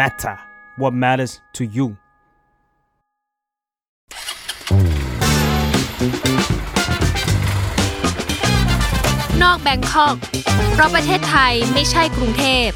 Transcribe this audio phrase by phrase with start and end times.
[0.00, 0.36] matter
[0.80, 1.86] what matters to you
[9.42, 10.16] นอกแบงคอก
[10.72, 12.68] เพราะประเทศไทยไม่ใช่กรุงเทพ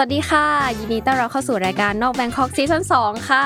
[0.00, 0.46] สวัสดีค่ะ
[0.78, 3.44] ยินดีต้อนรับเข้าสู่รายการนอกแบงคอกซีซั่น2ค่ะ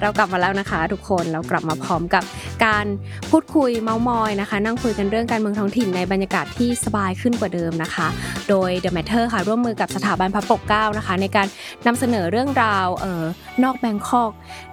[0.00, 2.22] เรากลับมาแล้วนะคะทุกคนเรากลับมาพร้อมกับ
[2.64, 2.86] การ
[3.30, 8.06] พูดคุยเมาส์มอยนะคะ นั่งคุยกันเรื่องการเมืองท้องถิ่นในบรรยากาศที่สบายขึ้นกว่าเดิมนะคะ
[8.48, 11.46] โดย The Matter ค่ะ ร่วมมือกับสถาบันพระปกเก้านะคะ ในการ
[11.86, 13.24] นำเสนอเรื่องราวเอ่อ
[13.64, 14.32] นอกแบงคอก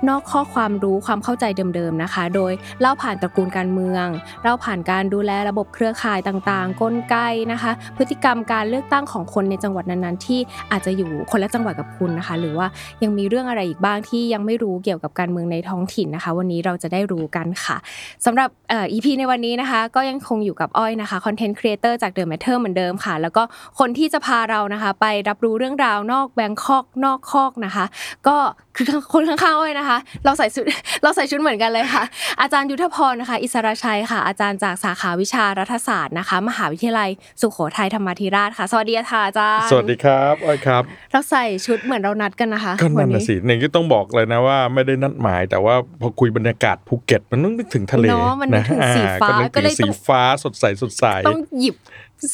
[0.09, 1.45] นอกข้อความรู้ความเข้าใจ
[1.75, 2.51] เดิมๆนะคะ โดย
[2.81, 4.05] เล่าผ่านตระกูลการเมือง
[4.43, 7.15] เล่าผ่านการดูแลระบบเครือข่ายต่างๆ กลไก
[7.51, 10.41] นะคะ พฤติกรรมการเลือกตั้งของคนในจังหวัดนั้นๆ ที่
[10.73, 12.67] อาจจะอยู่คนละจังหวัดกับคุณนะคะ หรือว่า
[13.03, 17.77] ยังมีเรื่องอะไรอีกบ้างที่ยังไม่รู้เกี่ยวกับการเมืองในท้องถิ่นนะคะ วันนี้เราจะได้รู้กันค่ะ
[18.25, 23.43] สำหรับเอ่อ EP ในวันนี้นะคะ ก็ยังคงอยู่กับอ้อยนะคะคอนเทนต์ครีเอเตอร์จาก The Matter เหมือนเดิมค่ะ แล้วก็
[23.79, 27.85] คนที่จะพาเรานะคะ ไปรับรู้เรื่องราวนอกแบงคอกนอกคอกนะคะ
[28.27, 28.37] ก็
[28.77, 30.65] คือคนข้างๆอ้อยนะคะ เราใส่ชุด
[31.03, 32.03] เราใส่ชุดเหมือนกันเลยค่ะ
[32.41, 37.09] อาจารย์ยุทธพรนะคะ อิสระชัยค่ะ อาจารย์จากสาขาวิชารัฐศาสตร์นะคะ มหาวิทยาลัย
[37.41, 51.75] สุโขทัยธรรมาธิราชค่ะ สวัสดีค่ะอาจารย์ สวัสดีครับอ้อยครับเราใส่ชุดเหมือนเรานัดกันนะคะก็นั่นวันะสิหนึ่งก็ต้องบอกเลยนะว่าไม่ได้นัดหมาย แต่ว่าพอคุยบรรยากาศภูเก็ตมันต้องนึกถึงทะเลเนาะมันนึกถึงสีฟ้าอ่นึกก็ถึเลงยสีต้องฟ้าสดใสสดใสต้องหยิบ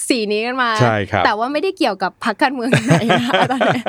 [0.08, 3.82] สีนี้กันมา ใช่ครับ แต่ว่าไม่ได้เกี่ยวกับพรรคการเมืองไหนนะคะตอนนี้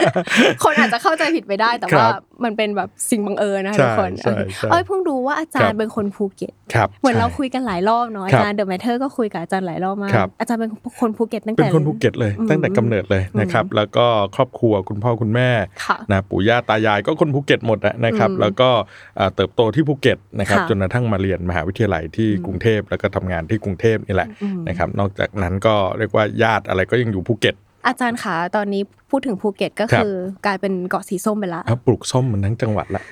[0.65, 2.07] คนอาจจะเข้าใจผิดไปได้ แต่ว่า
[2.45, 15.51] มันเป็นแบบสิ่งบังเอิญนะคะใช่ทุกคนใช่ใช่เอ้ยเพิ่งรู้ว่าอาจารย์เป็นคนภูเก็ตครับเหมือนเราใช่คุยกันหลายรอบเนาะอาครับจารย์ The Matter ก็คุยกับอาจารย์หลายรอบมากครับอาจารย์เป็นคนภูเก็ตตั้งแต่เป็นคนภูเก็ตเลยอืมตั้งแต่กำเนิดเลยนะครับ แล้วก็ครอบครัวคุณพ่อคุณแม่
[15.85, 18.71] ค่ะนะปู่ย่าตายายก็คนภูเก็ตหมดอะนะครับอืมแล้วก็
[19.19, 27.55] อ่าเติบโตที่ภูเก็ตนะครับค่ะจนกระทั่งมาเรียนมหาวิทยาลัยที่อืมกรุงเทพแล้วก็ทำงานที่กรุงเทพนี่แหละอืมนะครับ นอกจากนั้นก็เรียกว่าญาติอะไรก็ยังอยู่ภูเก็ต
[27.86, 30.14] อาจารย์คะตอนนี้พูดถึงภูเก็ตก็ครับคือ
[30.47, 33.03] กลายเป็นเกาะสีส้มไปละอะปลูกส้มมันทั้งจังหวัดละ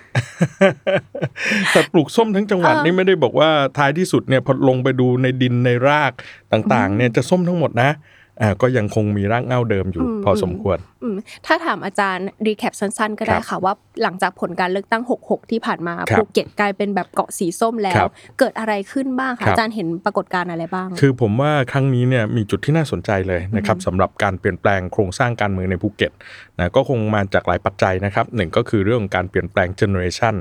[1.73, 6.12] แต่ปลูกส้มทั้งจังหวัดเออนี่ไม่ได้บอกว่าท้ายที่สุดเนี่ยพอลงไปดูในดินในราก
[6.53, 8.26] ต่างๆ เนี่ยจะส้มทั้งหมดนะอ่า
[8.63, 11.17] ก็ยังคงมีรากเหง้าเดิมอยู่อืมพอสมควรอืม
[11.47, 26.13] ถ้าถามอาจารย์ recap สั้นๆ ก็ได้ครับค่ะว่าหลังจากผลการเลือกตั้ง 66 ที่ผ่านมาครับภูเก็ตกลายเป็นแบบเกาะสีส้มแล้วครับเกิดอะไรขึ้นบ้างคะครับอาจารย์เห็นปรากฏการณ์อะไรบ้าง คือผมว่าครั้งนี้เนี่ยมีจุดที่น่าสนใจเลยนะครับสำหรับการเปลี่ยนแปลงโครงสร้างการเมืองในภูเก็ต
[26.59, 30.35] นะก็คงมาจากหลายปัจจัยนะครับหนึ่งก็คือเรื่องของการเปลี่ยนแปลงเจเนอเรชัน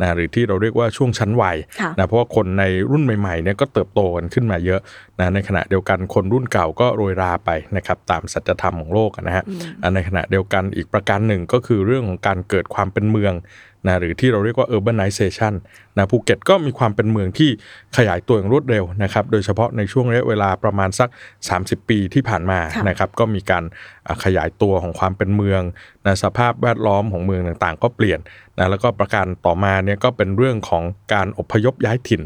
[0.00, 4.80] นะหรือที่เราเรียกว่าช่วงชั้นวัยค่ะนะเพราะว่าคนในรุ่นใหม่ๆเนี่ยก็เติบโตกันขึ้นมาเยอะ
[5.18, 9.44] นะในขณะเดียวกันคนรุ่นเก่าก็โรยราไปนะครับตามสัจธรรมของโลกอะนะฮะ
[9.82, 13.34] อะในขณะเดียวกันอีกประการหนึ่งก็คือเรื่องของการเกิดความเป็นเมือง
[13.86, 15.54] นะหรือที่เราเรียกว่า urbanization
[15.98, 17.50] นะภูเก็ตก็มีความเป็นเมืองที่
[17.96, 21.08] ขยายตัวอย่างรวดเร็วนะครับโดยเฉพาะในช่วงระยะเวลาประมาณสัก
[21.48, 23.64] 30 ปีที่ผ่านมาค่ะนะครับก็มีการ
[24.08, 25.62] อะขยายตัวของความเป็นเมือง
[26.06, 28.20] นะสภาพแวดล้อมของเมืองต่างๆ ก็เปลี่ยน
[28.58, 32.22] นะแล้วก็ประการต่อมาเนี่ยก็เป็นเรื่องของการอพยพย้ายถิ่น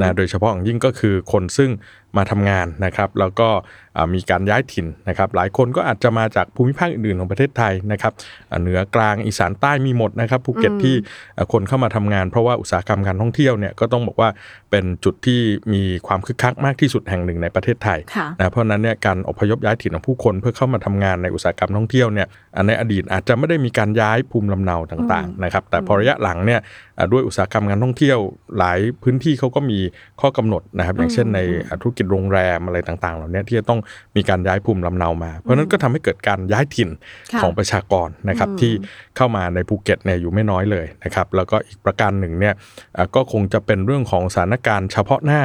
[0.00, 1.70] นะโดยเฉพาะอย่างยิ่งก็คือคนซึ่ง
[2.16, 3.48] มาทำงานนะครับแล้วก็
[3.96, 8.12] อะมีการย้ายถิ่นนะครับหลายคนก็อาจจะมาจากภูมิภาคอื่นๆของประเทศไทยนะครับ
[8.50, 10.96] อะเหนือกลางอีสานใต้มีหมดนะครับภูเก็ตที่
[11.36, 14.28] อะคนเข้ามาทำงานเพราะว่าอุตสาหกรรมการท่องเที่ยวเนี่ยก็ต้องบอกว่า
[14.70, 15.40] เป็นจุดที่
[15.72, 26.60] มีความคึกคักมากที่สุดแห่งหนึ่งในประเทศไทยค่ะนะเพราะฉะนั้นเนี่ยการอพยพย้ายถิ่นของผู้คนเพื่อเข้ามาทำงานในอุตสาหกรรมท่องเที่ยวเนี่ยอันในอดีตอาจจะไม่ได้มีการย้ายภูมิลำเนาต่างๆนะครับแต่พอระยะหลังเนี่ย
[26.98, 28.18] อะด้วยอุตสาหกรรมการท่องเที่ยว
[28.58, 29.78] หลายพื้นที่เขาก็มี
[30.20, 33.80] ข้อกำหนดนะครับอย่างเช่นในอะธุรกิจโรงแรมอะไรต่างๆ เหล่านี้ที่จะต้อง
[34.16, 36.90] มีการย้ายภูมิลำเนามา เพราะฉะนั้นก็ทำให้เกิดการย้ายถิ่น
[37.32, 38.72] ค่ะของประชากรนะครับที่
[39.16, 42.54] เข้ามาในภูเก็ตเนี่ยอยู่ไม่น้อยเลยนะครับแล้วก็อีกประการหนึ่งเนี่ย
[42.97, 45.42] อะก็คงจะเป็นเรื่องของสถานการณ์เฉพาะหน้า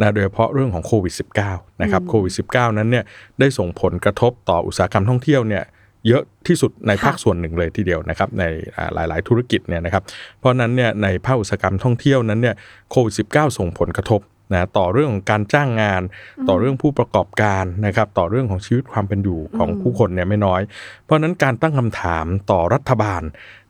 [0.00, 1.14] นะโดยเฉพาะเรื่องของโควิด
[1.48, 3.04] -19 นะครับโควิด -19 นั้นเนี่ย
[3.40, 5.64] ได้ส่งผลกระทบต่ออุตสาหกรรมท่องเที่ยวเนี่ย
[6.06, 8.44] เยอะที่สุดในภาคส่วนหนึ่งเลยทีเดียวนะครับใน
[8.76, 10.02] อ่าหลาย ๆ ธุรกิจเนี่ยนะครับ
[10.38, 12.56] เพราะฉะนั้นเนี่ยในภาคอุตสาหกรรมท่องเที่ยวนั้นเนี่ย
[12.90, 14.20] โควิด -19 ส่งผลกระทบ
[14.52, 16.02] นะต่อเรื่องของการจ้างงาน
[16.48, 20.60] ต่อเรื่องผู้ประกอบการนะครับต่อเรื่องของชีวิตความเป็นอยู่ของผู้คนเนี่ยไม่น้อย
[21.04, 23.22] เพราะฉะนั้นการตั้งคำถามต่อรัฐบาล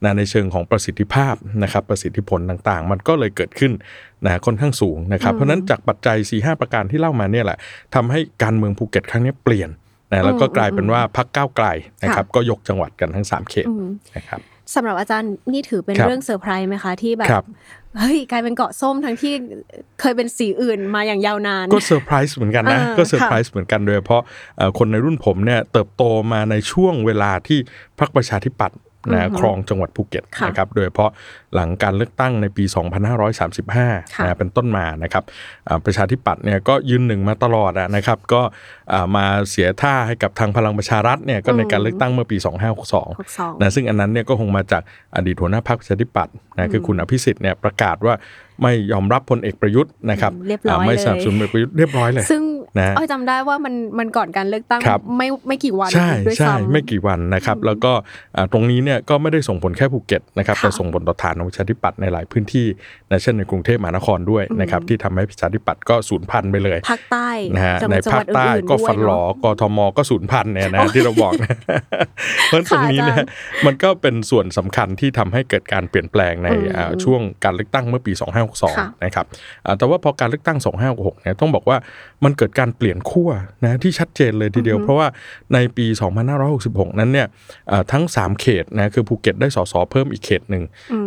[0.04, 3.72] นะในเชิงของประสิทธิภาพนะครับประสิทธิผลต่างๆ มันก็เลยเกิดขึ้น
[4.24, 7.58] นะค่อนข้างสูงนะครับเพราะฉะนั้นจากปัจจัย4 5ประการที่เล่ามาเนี่ยแหละ
[7.94, 9.70] ทำให้การเมืองภูเก็ตครั้งนี้เปลี่ยน
[10.12, 11.66] นะแล้วก็กลายเป็นว่าพรรคก้าวไกล
[12.02, 14.40] นะครับก็ยกจังหวัดกันทั้ง 3 เขตอืมนะครับ
[14.74, 17.44] สำหรับอาจารย์นี่ถือเป็นครับเรื่องเซอร์ไพรส์ไหมคะที่แบบครับ
[17.98, 19.32] เฮ้ยกลายเป็นเกาะส้มทั้งที่
[20.00, 24.22] เคยเป็นสีอื่นมาอย่างยาวนาน ก็ซอร์ไพรส์เหมือนกันนะเออก็เซอร์ไพรส์เหมือนกันโดยเฉพาะ
[24.56, 26.02] เอ่อคนในรุ่นผมเนี่ยเติบโต
[26.32, 27.58] มาในช่วงเวลาที่
[27.98, 31.10] พรรคประชาธิปัตย์อือ นะฮึครองจังหวัดภูเก็ตค่ะนะครับโดยเฉพาะ
[31.54, 32.64] หลังการเลือกตั้งในปี
[33.38, 35.24] 2535ค่ะนะเป็นต้นมานะครับ
[35.68, 38.42] อ่าประชาธิปัตย์เนี่ยก็ยืนหนึ่งมาตลอดอะนะครับก็
[38.92, 42.46] อ่ามาเสียท่าให้กับทางพลังประชารัฐเนี่ยก็ในการเลือกตั้งเมื่อปี 2562
[43.20, 44.82] 62นะซึ่งอันนั้นเนี่ยก็คงมาจาก
[45.16, 48.14] อดีตหัวหน้าพรรคประชาธิปัตย์นะคือคุณอภิสิทธิ์เนี่ยประกาศว่า
[48.62, 52.42] ไม่ยอมรับพลเอกประยุทธ์นะครับเรียบร้อยาไม่เลยสนับสนุนพลเอกประยุทธ์เรียบร้อยเลย ซึ่ง
[52.78, 57.92] นะอ้อยจำได้ว่ามันมันก่อนการเลือกตั้งครับไม่ไม่กี่วันใช่ด้วยใช่ซ้ำไม่กี่วันนะครับ แล้วก็
[58.36, 62.66] อ่าตรงนี้เนี่ยก็ไม่ได้ส่งผลแค่ภูเก็ตนะครับค่ะแต่ส่งผลต่อฐานของประชาธิปัตย์ในหลายพื้นที่
[63.10, 71.56] นะเช่นในกรุงเทพมหานครด้วยนะครับที่ทำให้ประชาธิปัตย์ก็สูญพันธุ์ไปเลยภาคใต้นะฮะจังหในวัดจังหภาวัคดใต้อื่นๆก็ด้วยฟันหลอเนาะกทมก็สูญพันธุ์เนี่ยนะที่เราบอกนะ
[72.46, 78.42] เพราะฉะนั้นตรงนี้เนี่ยค่ะอาจารย์มันก็เป็นส่วนสำคัญที่ทำให้เกิดการเปลี่ยนแปลงในอืมอ่าช่วงการเลือกตั้งเมื่อปีค่ะ
[78.96, 79.26] 2562 นะครับ
[79.66, 80.58] อ่าแต่ว่าพอการเลือกตั้ง
[80.88, 81.76] 2566 เนี่ยต้องบอกว่า
[82.24, 83.30] มันเกิดการเปลี่ยนขั้ว
[83.64, 85.08] นะที่ชัดเจนเลยทีเดียว เพราะว่า
[85.54, 85.86] ในปี
[86.42, 87.26] 2566 นั้นเนี่ย
[87.70, 90.64] อ่าทั้ง 3 เขตนะคือภูเก็ตได้สสเพิ่มอีกเขตหนึ่ง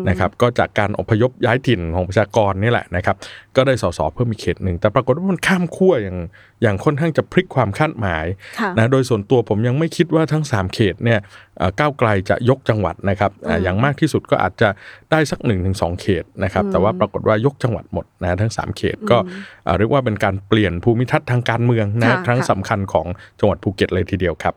[0.09, 3.15] นะครับก็จากการอพยพย้ายถิ่นของประชากรนี่แหละนะครับ
[3.55, 6.17] ก็ได้สสเพิ่มอีกเขตหนึ่งแต่ปรากฏว่ามันข้ามขั้วอย่าง
[6.61, 8.25] อย่างค่อนข้างจะพลิกความคาดหมาย
[8.59, 11.19] ค่ะนะโดยส่วนตัวผมยังไม่คิดว่าทั้ง 3 เขตเนี่ย
[11.57, 14.69] เอ่อก้าวไกลจะยกจังหวัดนะครับอ่าอย่างมากที่สุดก็อาจจะ
[15.11, 19.17] ได้สัก1นถึงสเขตนะครับแต่ว่าปรากฏว่ายกจังหวัดหมดนะทั้ง 3 เขตก็
[19.65, 23.07] เอ่อเรียกว่าเป็นการเปลี่ยนภูมิทัศน์ทางการเมืองนะค่ะครั้งค่ะสำคัญของ
[23.39, 24.55] จังหวัดภูเก็ตเลยทีเดียวครับ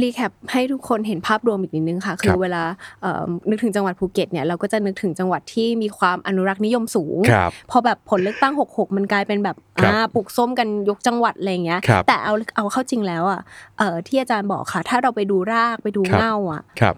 [0.00, 2.62] รีแคปให้ทุกคนเห็นภาพรวมอีกนิดนึงค่ะ คืครัอบเวลา
[3.02, 13.40] เอ่อนึกถึงจังหวัดภูเก็ตเนี่ยเราก็จะนึกถึงจังหวัดที่มีความอนุรักษ์นิยมสูงครับพอแบบผลเลือกตั้ง 66 มันกลายเป็นแบบครับอ่าปลูกส้มกันยกจังหวัดอะไรอย่างเงี้ยครับแต่เอาเอาเข้าจริงแล้วอะ
[13.78, 16.96] เอ่อที่อาจารย์บอกค่ะ ถ้าเราไปดูรากไปดูเหง้าครับอะครับ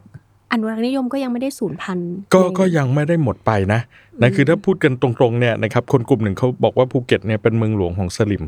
[0.52, 3.80] อนุรักษ์นิยมก็ยังไม่ได้สูญพันธุ์ก็ในก็ยังไม่ได้หมดไปนะ
[4.22, 8.44] นะคือถ้าพูดกันตรงๆเนี่ยนะครับคนกลุ่มหนึ่งเขาบอกว่าภูเก็ตเนี่ยเป็นเมืองหลวงของสลิ่ม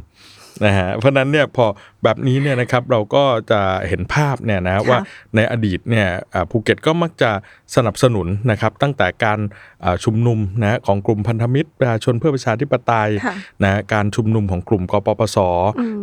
[0.64, 1.64] นะฮะเพราะฉะนั้นเนี่ยพอ
[2.04, 4.98] แบบนี้เนี่ยนะครับเราก็จะเห็นภาพเนี่ยนะว่า
[5.36, 7.30] ในอดีตเนี่ยอ่าภูเก็ตก็มักจะ
[7.76, 9.38] สนับสนุนนะครับตั้งแต่การ
[9.84, 13.34] อ่าชุมนุมนะของกลุ่มพันธมิตรประชาชนเพื่อประชาธิปไตยค่ะ
[13.64, 15.38] นะการชุมนุมของกลุ่มกปปส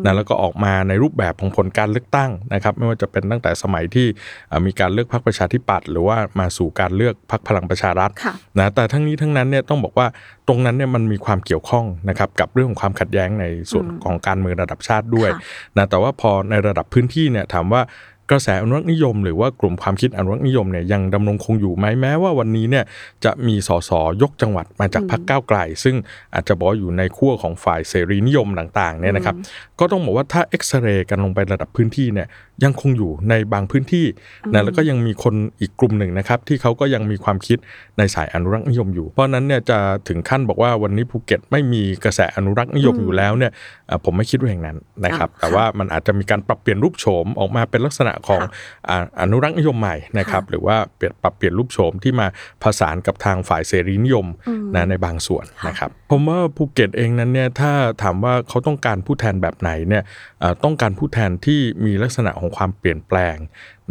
[0.06, 4.08] นะแล้วก็ออกมาในรูปแบบของผลการเลือกตั้งนะครับ ไม่ว่าจะเป็นตั้งแต่สมัยที่
[4.52, 10.08] อ่ามีการเลือกพรรคประชาธิปัตย์หรือว่ามาสู่การเลือกพรรคพลังประชารัฐค่ะนะแต่ทั้งนี้ทั้งนั้นเนี่ยต้องบอกว่า
[10.48, 15.42] ตรงนั้นเนี่ยมันมีความเกี่ยวข้องนะครับกับเรื่องของความขัดแย้งในส่วนของการเมืองระดับชาติด้วยค่ะ
[15.78, 17.82] นะแต่ว่าพอในระดับพื้นที่เนี่ยถามว่า
[18.32, 22.86] กระแสอนุรักษ์นิยม หรือว่ากลุ่มความคิดอนุรักษ์นิยมเนี่ยยังดำรงคงอยู่ไหมแม้ว่าวันนี้เนี่ย
[23.26, 23.92] จะมีสส
[24.22, 25.96] ยกจังหวัดมาจากพรรคก้าวไกล ซึ่ง
[26.34, 29.36] อาจจะบอกว่าอยู่ในขั้วของฝ่ายเสรีนิยมต่างๆเนี่ยนะครับ
[29.80, 32.28] ก็ต้องบอกว่าถ้าเอ็กซเรย์กันลงไประดับพื้นที่เนี่ย
[32.64, 34.06] ยังคงอยู่ในบางพื้นที่
[34.54, 37.58] นะแล้วก็ยังมีคนอีกกลุ่มหนึ่งนะครับที่เขาก็ยังมีความคิด
[37.98, 39.78] ในสายอนุรักษ์นิยมอยู่ เพราะฉะนั้นเนี่ยจะ
[40.08, 43.52] ถึงขั้นบอกว่าวันนี้ภูเก็ตไม่มีกระแสอนุรักษ์นิยมอยู่แล้วเนี่ย
[43.88, 48.42] เอ่อผมไม่คิดว่าอย่างนั้นนะครับอ่าแต่ว่ามันอาจจะมีการปรับเปลี่ยนรูปโฉมออกมาเป็นลักษณะของ
[48.90, 52.28] อ่าอนุรักษ์นิยมใหม่นะครับหรือว่าเปลี่ยนปรับเปลี่ยนรูปโฉมที่มา
[52.64, 54.28] ผสานกับทางฝ่ายเสรีนิยม
[54.76, 57.72] นะในบางส่วนนะครับผมว่าภูเก็ตเองนั้นเนี่ยถ้า
[58.04, 60.04] ถามว่าเขาต้องการผู้แทนแบบไหนเนี่ย
[60.40, 63.38] เอ่อต้องการผู้แทนที่มีลักษณะของความเปลี่ยนแปลง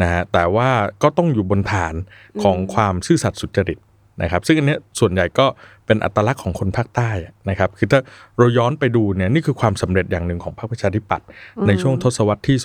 [0.03, 0.69] นะฮะแต่ว่า
[1.03, 1.95] ก็ต้องอยู่บนฐาน
[2.43, 3.79] ของความซื่อสัตย์สุจริต
[4.23, 5.47] นะครับซึ่งอันเนี้ยส่วนใหญ่ก็
[5.89, 8.01] เป็นอัตลักษณ์ของคนภาคใต้อะนะครับคือถ้า
[8.39, 11.27] เราย้อนไปดูเนี่ยนี่คือความสำเร็จอย่างหนึ่งของพรรคประชาธิปัตย์
[11.67, 12.57] ในช่วงทศวรรษที่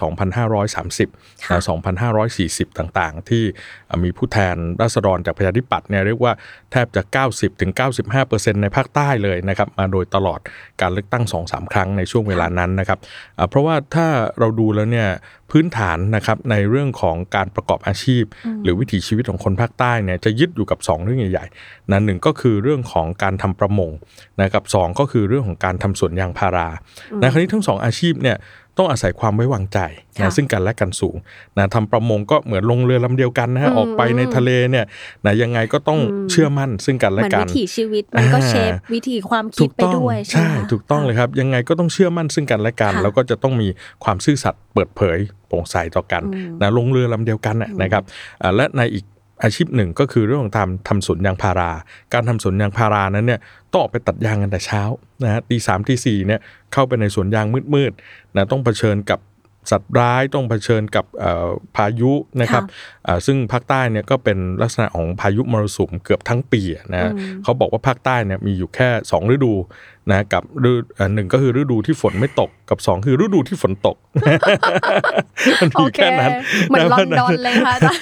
[0.50, 1.62] 2530ค่ะนะ
[2.20, 3.44] 2540 ต่างๆ ที่
[4.04, 6.34] มีผู้แทนราษฎรจากประชาธิปัตย์เนี่ยเรียกว่า
[6.72, 7.02] แทบจะ
[7.64, 10.40] 90-95%ในภาคใต้เลยนะครับมาโดยตลอด
[10.82, 13.00] การเลือกตั้ง 2-3 ครั้งในช่วงเวลานั้นนะครับ
[13.38, 14.08] อ่าเพราะว่าถ้า
[14.40, 15.10] เราดูแล้วเนี่ย
[15.52, 18.24] พื้นฐานนะครับในเรื่องของการประกอบอาชีพ
[18.64, 23.92] หรือวิถีชีวิตของคนภาคใต้เนี่ยจะยึดอยู่กับ 2 เรื่องใหญ่ๆนะหนึ่งก็คือเรื่องของการทำประมง
[24.42, 26.68] นะครับสองก็คือเรื่องของการทำสวนยางพารา
[27.22, 28.38] นะคราวนี้ทั้งสองอาชีพเนี่ย
[28.78, 29.80] ต้องอาศัยความไว้วางใจ
[30.18, 31.16] ค่ะนะซึ่งกันและกันสูง
[31.58, 34.86] นะทำประมงก็เหมือนลงเรือลำเดียวกันนะฮะออกไปในทะเลเนี่ย
[35.26, 36.00] นะยังไงก็ต้อง
[36.32, 43.68] เชื่อมั่นซึ่งกันเหและมือนกัวินถีชีวิตมันก็อ่าเชฟวิถีความคิถูดกไปต้องด้วยใช่ใช่ไหมคะถูกต้องเลยครับ ยังไงก็ต้องเชื่อมั่นซึ่งกันและกันค่ะแล้วก็จะต้องมี
[44.04, 45.18] ความซื่อสัตย์เปิดเผย
[45.48, 46.24] โปร่งใสต่อกัน
[46.62, 48.04] นะลงเรือลำเดียวกันน่ะนะครับ
[48.42, 49.06] อ่าและในอีก
[49.44, 51.72] อาชีพหนึ่งก็คือเรื่องของทำทำสวนยางพารา
[52.14, 53.40] การทำสวนยางพารานั้นเนี่ย
[53.72, 54.82] ต้องออกไปตัดยางกันแต่เช้า
[55.24, 56.40] นะฮะตีสามตีสี่เนี่ย
[56.74, 59.20] เข้าไปในสวนยางมืดๆนะต้องเผชิญกับ
[59.72, 62.64] สัตว์ร้ายต้องเผชิญกับเอ่อพายุนะครับ
[63.08, 67.12] อ่าซึ่งภาคใต้เนี่ยก็เป็นลักษณะของพายุมรสุมเกือบทั้งปีอะนะ
[67.44, 69.54] เขาบอกว่าภาคใต้เนี่ยมีอยู่แค่ 2 ฤดู
[70.12, 73.98] นะกับฤดูอ่าหนึ่งก็คือฤดูที่ฝนไม่ตกกับสองคือฤดูที่ฝนตก
[75.62, 76.32] มันโอมีเคแค่นั้น
[76.70, 78.02] เหมือนลนะอนดอนเลยค่ะอาจารย์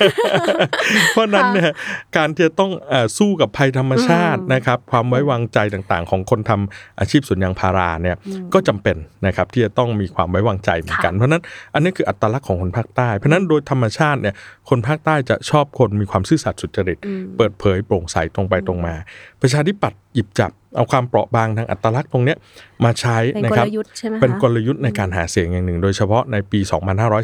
[1.14, 1.72] เพราะฉะนั้นเนี่ย
[2.18, 8.16] การที่จะต้องเอ่อสู้กับภัยธรรมชาติอืมนะครับ ความไว้วางใจต่างๆ ของคนทำอาชีพสวนยางพาราเนี่ย
[8.54, 11.44] ก็จำเป็นนะครับที่จะต้องมีความไว้วางใจเหมือนกันเพราะฉะนั้น
[11.74, 14.36] อันนี้คืออัตลักษณ์ของคนภาคใต้ เพราะฉะนั้นโดยธรรมชาติเนี่ย
[14.70, 16.98] คนภาคใต้จะชอบคนมีความซื่อสัตย์สุจริต
[17.38, 18.94] เปิดเผยโปร่งใสตรงไปตรงมา
[19.42, 22.38] ประชาธิปัตย์หยิบจับ เอาความเปราะบางทางอัตลักษณ์ตรงเนี้ย
[22.86, 26.60] มาใช้เป็นนะกครับลยุทธ์ใช่ไหมคะเป็นกลยุทธ์ในการหาเสียงอย่างหนึ่ง โดยเฉพาะในปี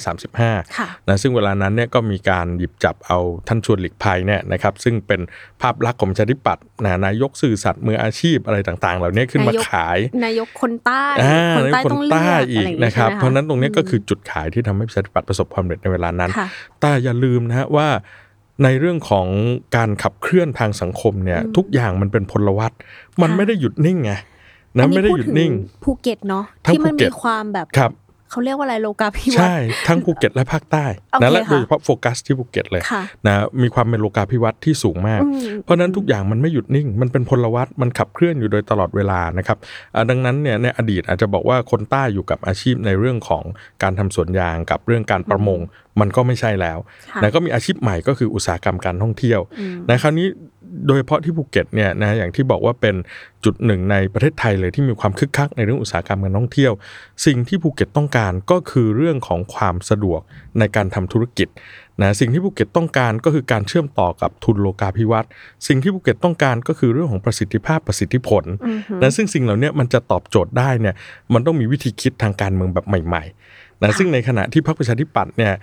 [0.06, 5.22] 2535ค่ะนะซึ่งเวลานั้นเนี่ยก็มีการหยิบจับเอาท่านชวนหลีกภัยเนี่ยนะครับซึ่งเป็น
[5.62, 16.48] ภาพลักษณ์ของประชาธิปัตย์นะนายกสื่อสัตย์มืออาชีพอะไรต่าง ๆ เหล่านี้ขึ้นมานายกขาย นายกคนใต้อ่าคนใต้คนต้องเลือกใต้อะอีไรกอย่างงี้นะครับใช่ไหมเพราะฉะนั้นตรงนี้ก็คือจุดขายที่ทำให้ประชาธิปัตย์ประสบความสำเร็จในเวลานั้นค่ะ
[16.82, 17.88] แต่อย่าลืมนะฮะว่า
[18.64, 19.28] ในเรื่องของ
[19.76, 22.72] การขับเคลื่อนทางสังคมเนี่ยทุกอย่างมันเป็นพลวัต
[23.22, 24.12] มันค่ะไม่ได้หยุดนิ่งไง
[24.80, 25.52] อันะนนี้ไม่ได้หยุดนิ่ง อันนี้พูดถึง
[25.84, 27.92] ภูเก็ตเนาะทั้งที่มันภูเก็มีตความแบบครับ
[28.32, 39.58] เขาเรียกว่าอะไรโลกาภิวัตน์ใช่ทั้งภูเก็ตและภาคใต้โอเคนะและค่ะโดยเฉพาะโฟกัสที่ภูเก็ตเลยค่ะนะมีความเป็นโลกาภิวัตน์ที่สูงมากอืมเพราะฉะนั้นทุกอย่างมันไม่หยุดนิ่ง มันเป็นพลวัตมันขับเคลื่อนอยู่โดยตลอดเวลานะครับ
[39.96, 43.44] อ่าดังนั้นเนี่ยในอดีตอาจจะบอกว่าคนใต้อยู่กับอาชีพในเรื่องของ
[43.84, 45.60] การทำสวนยางกับเรื่องการประมง
[46.00, 46.78] มันก็ไม่ใช่แล้ว
[47.12, 50.28] ค่ะนะก็มีอาชีพใหม่ก็คืออุตสาหกรรมการท่องเที่ยวอืมนะคราวนี้
[50.86, 52.96] โดยเฉพาะที่ภูเก็ตเนี่ยนะอย่างที่บอกว่าเป็น
[53.46, 56.74] จุดหนึ่งในประเทศไทยเลยที่มีความคึกคักในเรื่องอุตสาหกรรมการท่องเที่ยว
[57.26, 60.20] สิ่งที่ภูเก็ตต้องการก็คือเรื่องของความสะดวก
[60.60, 61.48] ในการทำธุรกิจ
[62.02, 65.30] นะสิ่งที่ภูเก็ตต้องการก็คือการเชื่อมต่อกับทุนโลกาภิวัตน์
[65.68, 70.96] สิ่งที่ภูเก็ตต้องการก็คือเรื่องของประสิทธิภาพประสิทธิผลอือหือนะซึ่งสิ่งเหล่านี้มันจะตอบโจทย์ได้เนี่ย
[71.34, 75.54] มันต้องมีวิธีคิดทางการเมืองแบบใหม่ๆนะซึ่งในขณะที่พรรคประชาธิปัตย์เนี่ย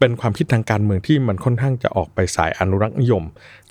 [0.00, 3.24] เป็นความคิดทางการเมืองที่มันค่อนข้างจะออกไปสายอนุรักษ์นิยม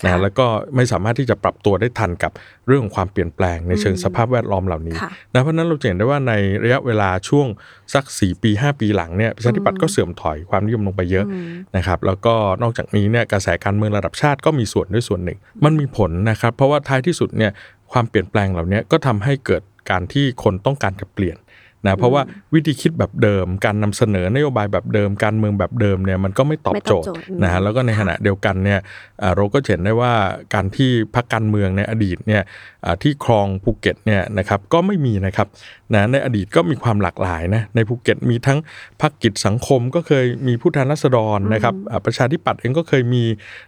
[0.04, 2.32] นะแล้วก็ไม่สามารถที่จะปรับตัวได้ทันกับ
[2.66, 6.32] เรื่องของความเปลี่ยนแปลงในเชิงสภาพแวดล้อมเหล่านี้ค่ะนะเพราะฉะนั้นเราจะเห็นได้ว่าใน
[6.64, 7.46] ระยะเวลาช่วง
[7.94, 17.52] สัก 4 ปี 5 ปีหลังเนี่ยประชาธิปัตย์ก็เสื่อมถอยความนิยมลงไปเยอะอืมนะครับแล้วก็นอกจากนี้เนี่ยกระแสการเมืองระดับชาติก็มีส่วนด้วยส่วนหนึ่ง มันมีผลนะครับเพราะว่าท้ายที่สุดเนี่ย
[17.92, 21.36] ความเปลี่ยนแปลงเหล่านี้ก็ทำให้เกิดการที่คนต้องการจะเปลี่ยน
[21.86, 22.22] นะเพราะว่า
[22.54, 28.80] วิธีคิดแบบเดิม การนำเสนอนโยบายแบบเดิม การเมืองแบบเดิมเนี่ยมันก็ไม่ตอบไม่ตอบโจอบทย์โจทย์นะฮะแล้วก็ในขณะเดียวกันเนี่ย
[29.22, 30.12] อ่าเราก็เห็นได้ว่า
[30.54, 32.42] การที่พรรคการเมืองในอดีตเนี่ย
[32.84, 35.48] อ่าที่ครองภูเก็ตเนี่ยนะครับก็ไม่มีนะครับ
[35.94, 38.58] นะในอดีตก็มีความหลากหลายนะในภูเก็ตมีทั้ง
[39.02, 43.24] พรรคกิจสังคมก็เคยมีผู้แทนราษฎรนะครับอ่าประชาธิปัตย์เองก็เคยมี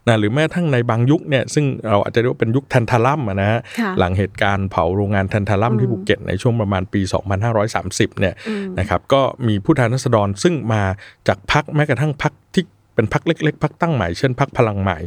[0.06, 7.00] นะหรือแม้ทั้งในบางยุคเนี่ยซึ่งเราอาจจะเรียกว่าเป็นยุคแทนทารัมอะนะฮะค่ะหลังเหตุการณ์เผาโรงงานแทนทารัมที่ภูเก็ตในช่วงประมาณปี
[7.66, 8.34] 2530เนี่ย
[8.78, 10.82] นะครับก็มีผู้แทนราษฎรซึ่งมา
[11.28, 14.98] จากพรรคแม้กระทั่งพรรคที่เป็นพรรคเล็กๆพรรคตั้งใหม่เช่นพรรคพลังใหม่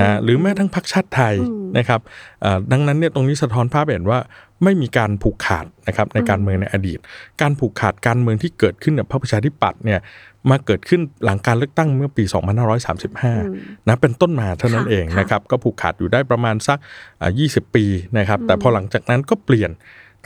[0.00, 1.34] นะหรือแม้ทั้งพรรคชาติไทย
[1.78, 2.00] นะครับ
[2.40, 4.18] เอ่อดังนั้นเนี่ยตรงนี้สะท้อนภาพเห็นว่า
[4.64, 6.98] ไม่มีการผูกขาดนะครับในการเมืองในอดีต
[7.40, 10.00] การผูกขาดการเมืองที่เกิดขึ้นกับพรรคประชาธิปัตย์เนี่ย
[10.50, 12.24] มาเกิดขึ้นหลังการเลือกตั้งเมื่อปี
[13.06, 16.78] 2535นะเป็นต้นมาเท่านั้นค่ะเองค่ะนะครับก็ผูกขาดอยู่ได้ประมาณสัก
[17.20, 17.84] อ่า20 ปี
[18.18, 19.70] นะครับแต่พอหลังจากนั้นก็เปลี่ยน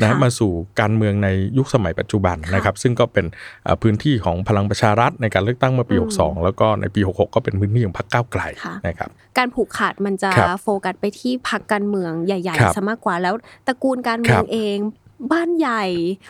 [0.01, 3.27] นะค่ะมาสู่การเมืองในยุคสมัยปัจจุบันนะครับซึ่งก็เป็น
[3.67, 13.35] อ่าพื้นที่ของพลังประชารัฐในการเลือกตั้งเมื่อปี 62 แล้วก็ในปี 66 ก็เป็นพื้นที่ของพรรคก้าวไกลค่ะนะครับการผูกขาดมันจะครับโฟกัสไปที่พักการเมืองใหญ่ครับๆซะมากกว่าแล้ว
[13.67, 14.79] ตระกูลการเมืองครับเอง
[15.33, 15.85] บ้านใหญ่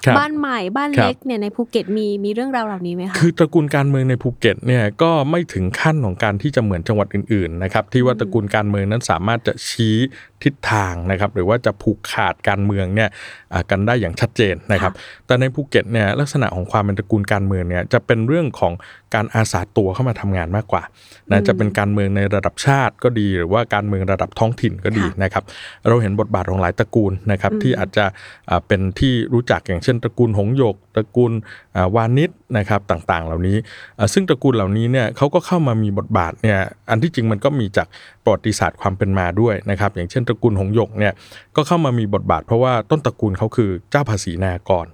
[0.07, 9.97] ครับบ้านใหม่บ้านครับเล็กเนี่ยในภูเก็ตมีมีเรื่องราวเหล่านี้ไหมคะคือตระกูลการเมืองในภูเก็ตเนี่ยก็ไม่ถึงขั้นของการที่จะเหมือนจังหวัดอื่นๆนะครับที่ว่าตระกูลการเมืองนั้นสามารถจะชี้
[10.43, 13.09] ทิศทางนะครับหรือว่าจะผูกขาดการเมืองเนี่ย
[13.53, 14.93] อ่ากันได้อย่างชัดเจนนะครับ
[15.27, 18.73] แต่ในภูเก็ตเนี่ยลักษณะของความเป็นตระกูลการเมืองเนี่ยจะเป็นเรื่องของ
[19.15, 20.83] การอาสาตัวเข้ามาทำงานมากกว่า
[21.31, 25.45] นะจะเป็นการเมืองในระดับชาติก็ดี หรือว่าการเมืองระดับท้องถิ่นก็ดีนะครับ
[25.89, 28.05] เราเห็นบทบาทของหลายตระกูลนะครับที่อาจจะ
[28.51, 31.33] อ่าเป็นที่รู้จักอย่างเช่นตระกูลหงส์หยกตระกูล
[31.77, 33.57] อ่าวานิชนะครับต่างๆ เหล่านี้
[33.99, 36.59] อ่าซึ่งตระกูลเหล่านี้เนี่ยเขาก็เข้ามามีบทบาทเนี่ย
[36.91, 37.87] อันที่จริงมันก็มีจาก
[38.25, 41.13] ประวัติศาสตร์ความเป็นมาด้วยนะครับ อย่างเช่นตระกูลหงส์หยกเนี่ย
[41.57, 44.87] ก็เข้ามามีบทบาท เพราะว่าต้นตระกูลเขาคือเจ้าภาษีนากร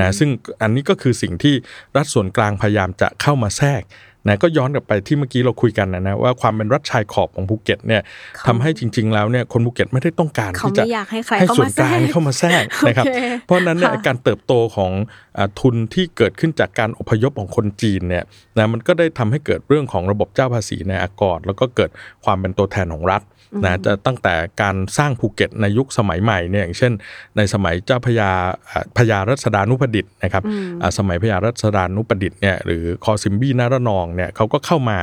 [0.00, 0.30] นะซึ่ง
[0.62, 1.54] อันนี้ก็คือสิ่งที่
[1.96, 3.82] รัฐส่วนกลางพยายามจะเข้ามาแทรก
[4.28, 8.02] นะก็ย้อนกลับไปที่เมื่อกี้เราคุยกันนะนะว่าความเป็นรัฐชายขอบของภูเก็ตเนี่ย
[8.36, 14.92] เขาทำให้จริง ๆ แล้วเนี่ยคนภูเก็ตไม่ได้ต้องการเขาที่จะไม่อยากให้ใครให้เข้าส่วมานแทกรลางกเข้ามาแทรกนะครับโอเคเพราะฉะนั้นเนี่ยค่ะการเติบโตของ
[15.38, 18.24] อ่าทุนที่เกิดขึ้นจากการอพยพของคนจีนเนี่ย
[18.56, 21.90] นะมันก็ได้ทำให้เกิดเรื่องของระบบเจ้าภาษีในอากรแล้วก็เกิด
[22.24, 23.22] ความเป็นตัวแทนของรัฐ
[23.64, 26.92] นะจะตั้งแต่การสร้างภูเก็ตในยุคสมัยใหม่เนี่ยอย่างเช่น
[27.36, 28.30] ในสมัยเจ้าพญา
[28.70, 30.42] อ่าพญารัศดานุปดิษฐ์นะครับ
[30.82, 34.98] อ่าสมัยพญารัศดานุปดิษฐ์เนี่ยหรือคอซิมบี้นารนองเนี่ยเขาก็เข้ามา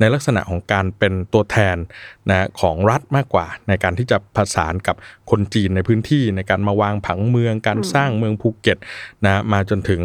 [0.00, 1.76] ในลักษณะของการเป็นตัวแทน
[2.30, 4.96] นะของรัฐมากกว่า ในการที่จะผสานกับ
[5.30, 8.78] คนจีนในพื้นที่ในการมาวางผังเมือง การสร้างเมืองภูเก็ต
[9.24, 10.00] นะมาจนถึง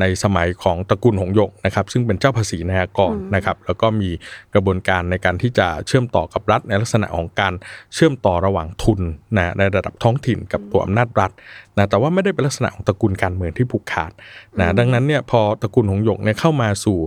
[0.00, 4.10] ในสมัยของตระกูลหงหยกนะครับ ซึ่งเป็นเจ้าภาษีนายกรนะครับ แล้วก็มี
[4.54, 7.54] กระบวนการในการที่จะเชื่อมต่อกับรัฐในลักษณะของการ
[7.94, 9.00] เชื่อมต่อระหว่างทุน
[9.36, 11.30] นะในระดับท้องถิ่นกับตัวอำนาจรัฐ
[11.78, 14.12] นะแต่ว่าไม่ได้เป็นลักษณะของตระกูลการเมืองที่ผูกขาด
[14.60, 16.98] นะดังนั้นเนี่ยพอตระกูลหงส์หยกเนี่ยเข้ามาสู่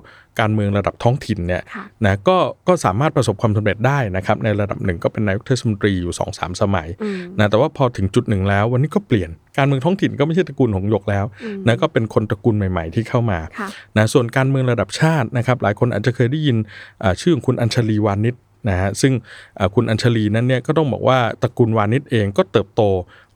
[0.41, 11.25] การเมืองระดับท้องถิ่นเนี่ยค่ะนะก็ก็สามารถประสบความสำเร็จได้นะครับในระดับหนึ่งก็เป็นนายกเทศมนตรีอยู่2อสสมัยอืมนะแต่ว่าพอถึงจุดหนึ่งแล้ว วันนี้ก็เปลี่ยนการเมืองท้องถิ่นก็ไม่ใช่ตระกูลหงส์หยกแล้ว
[11.67, 13.67] นะก็เป็นคนตระกูลใหม่ ๆ ที่เข้ามาค่ะ
[13.97, 16.57] นะส่วนการเมืองระดับชาตินะครับหลายคนอาจจะเคยได้ยิน
[17.03, 18.35] อ่าชื่อของคุณอัญชลีวานิช
[18.69, 19.13] นะฮะซึ่ง
[19.59, 22.81] อ่าคุณอัญชลีนั้นเนี่ยก็ต้องบอกว่าตระกูลวานิชเองก็เติบโต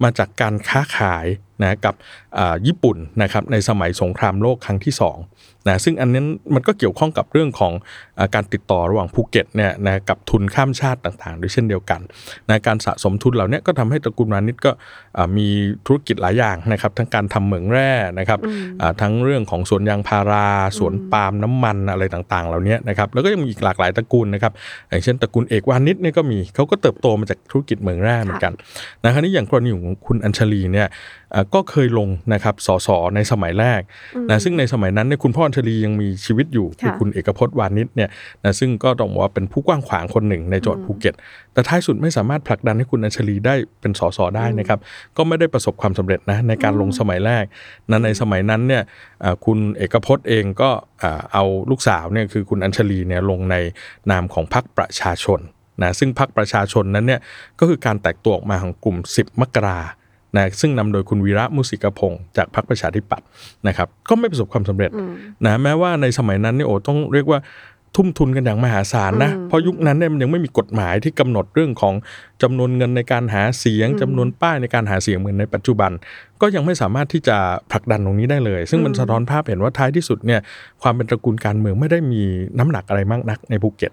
[0.04, 1.28] มาจากการค้าขาย
[1.64, 1.96] นะกับ
[2.38, 5.18] อ่าญี่ปุ่นนะครับในสมัยสงครามโลกครั้งที่สอง
[5.68, 7.74] นะซึ่งอันนั้นมันก็เกี่ยวข้องกับเรื่องของ
[8.20, 12.02] อาการติดต่อระหว่างภูเก็ตเนี่ยนะกับทุนข้ามชาติต่างๆ ด้วยเช่นเดียวกัน
[12.50, 14.72] นะการสะสมทุนเหล่านี้ก็ทำให้ตระกูลวานิชก็
[15.18, 15.48] อ่ามี
[15.86, 18.40] ธุรกิจหลายอย่างนะครับทั้งการทำเหมืองแร่นะครับ
[18.82, 24.54] อ่าทั้งเรื่องของสวนยางพาราสวนปาล์มน้ำมันอะไรต่างๆ เหล่านี้นะครับแล้วก็ยังมีอีกหลากหลายตระกูลนะครับ
[24.90, 28.54] อย่างเช่นตระกูลเอกวานิชเนี่ยก็มีเขาก็เติบโตมาจากธุรกิจเหมืองแร่เหมือนกัน
[29.04, 30.88] นะครับนี่อย่างกรณีของคุณอัญชลีเนี่ย
[31.34, 33.82] อ่าก็เคยลงนะครับสสในสมัยแรก
[34.30, 38.10] นะซึ่งในสมัยนั้นเนี่ยคุณพ่ออัญชลียังมีชีวิตอยู่คือค่ะคุณเอกพจน์วานิชเนี่ย
[38.44, 41.16] นะซึ่งก็ต้องบอกว่าเป็นผู้กว้างขวางคนหนึ่งในจังหวัดภูเก็ต
[41.54, 44.80] แต่ท้ายสุดไม่สามารถผลักดันให้คุณอัญชลีได้เป็นสสได้นะครับ
[45.18, 47.46] ก็ไม่ได้ประสบความสำเร็จนะในการลงสมัยแรก
[47.92, 48.84] นั้นในสมัยนั้นเนี่ย
[49.24, 50.70] อ่าคุณเอกพจน์เองก็
[51.04, 53.56] อ่าเอาลูกสาวเนี่ยคือคุณอัญชลีเนี่ยลงใน
[54.12, 55.42] นามของพรรคประชาชน
[55.84, 57.20] นะซึ่งพรรคประชาชนนั้นเนี่ย
[57.60, 59.80] ก็คือการแตกตัวออกมาของกลุ่ม 10 มกรา
[60.36, 63.28] นะซึ่งนำโดยคุณวีระมุสิกพงศ์จากพรรคประชาธิปัตย์
[63.68, 64.92] นะครับ ก็ไม่ประสบความสำเร็จ
[65.46, 67.40] นะแม้ว่าในสมัยนั้นเนี่ยโอ้ต้องเรียกว่า
[67.96, 71.94] ทุ่มทุนกันอย่างมหาศาลนะเพราะยุคนั้นเนี่ยมันยังไม่มีกฎหมายที่กำหนดเรื่องของ
[72.42, 75.92] จำนวนเงินในการหาเสียงจำนวนป้ายในการหาเสียงเหมือนในปัจจุบัน
[76.42, 77.38] ก็ยังไม่สามารถที่จะ
[77.72, 80.40] ผลักดันตรงนี้ได้เลย ซึ่งมันสะท้อนภาพเห็นว่าท้ายที่สุดเนี่ย
[80.82, 82.24] ความเป็นตระกูลการเมืองไม่ได้มี
[82.60, 83.92] น้ำหนักอะไรมากนักในภูเก็ต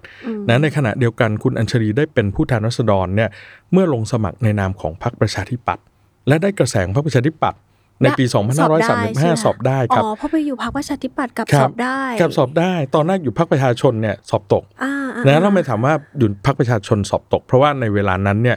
[0.49, 3.31] นะในขณะเดียวกันคุณอัญชลีได้เป็นผู้แทนรัษฎรเนี่ย
[3.73, 5.85] เมื่อลงสมัครในนามของพรรคประชาธิปัตย์
[6.29, 7.61] และได้กระแสของพรรคประชาธิปัตย์
[8.03, 9.05] ในปีสอบได้ใช่ไหม
[9.37, 18.57] 2535 สอบได้ครับอ๋อเพราะไปอยู่พรรคประชาธิปัตย์กับคสรัอบได้กับสอบได้ ตอนแรกอยู่พรรคประชาชนเนี่ยสอบตกอ่าอ่านะเราไม่ถามว่าอยู่พรรคประชาชนสอบตก เพราะว่าในเวลานั้นเนี่ย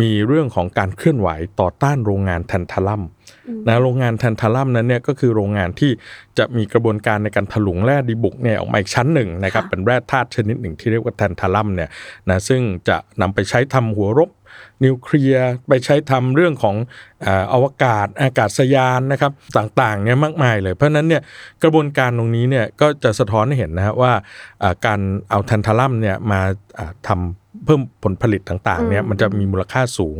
[0.00, 1.28] มีเรื่องของการเคลื่อนไหว
[1.60, 3.02] ต่อต้านโรงงานแทนทาลัม
[3.68, 5.90] นะโรงงานแทนทาลัมนั้นเนี่ยก็คือโรงงานที่
[6.38, 11.90] จะมีกระบวนการในการถลุงแร่ดีบุกเนี่ยออกมาอีกชั้นหนึ่งนะครับเป็นแร่ธาตุชนิดหนึ่งที่เรียกว่าแทนทาลัมเนี่ย
[12.28, 14.30] นะซึ่งจะนำไปใช้ทำหัวรบ
[14.84, 16.76] นิวเคลียร์ไปใช้ทำเรื่องของ
[17.26, 21.22] อ่อวกาศอากาศยานนะครับต่างๆเนี่ยมากมายเลยเพราะฉะนั้นเนี่ย
[21.62, 24.12] กระบวนการตรงนี้เนี่ยก็จะสะท้อนให้เห็นนะฮะว่า
[24.62, 26.40] อ่าการเอาแทนทัลัมเนี่ยมา
[26.78, 30.16] อ่าทำ เพิ่มผลผลิตต่างๆเนี่ยมันจะมีมูลค่าสูง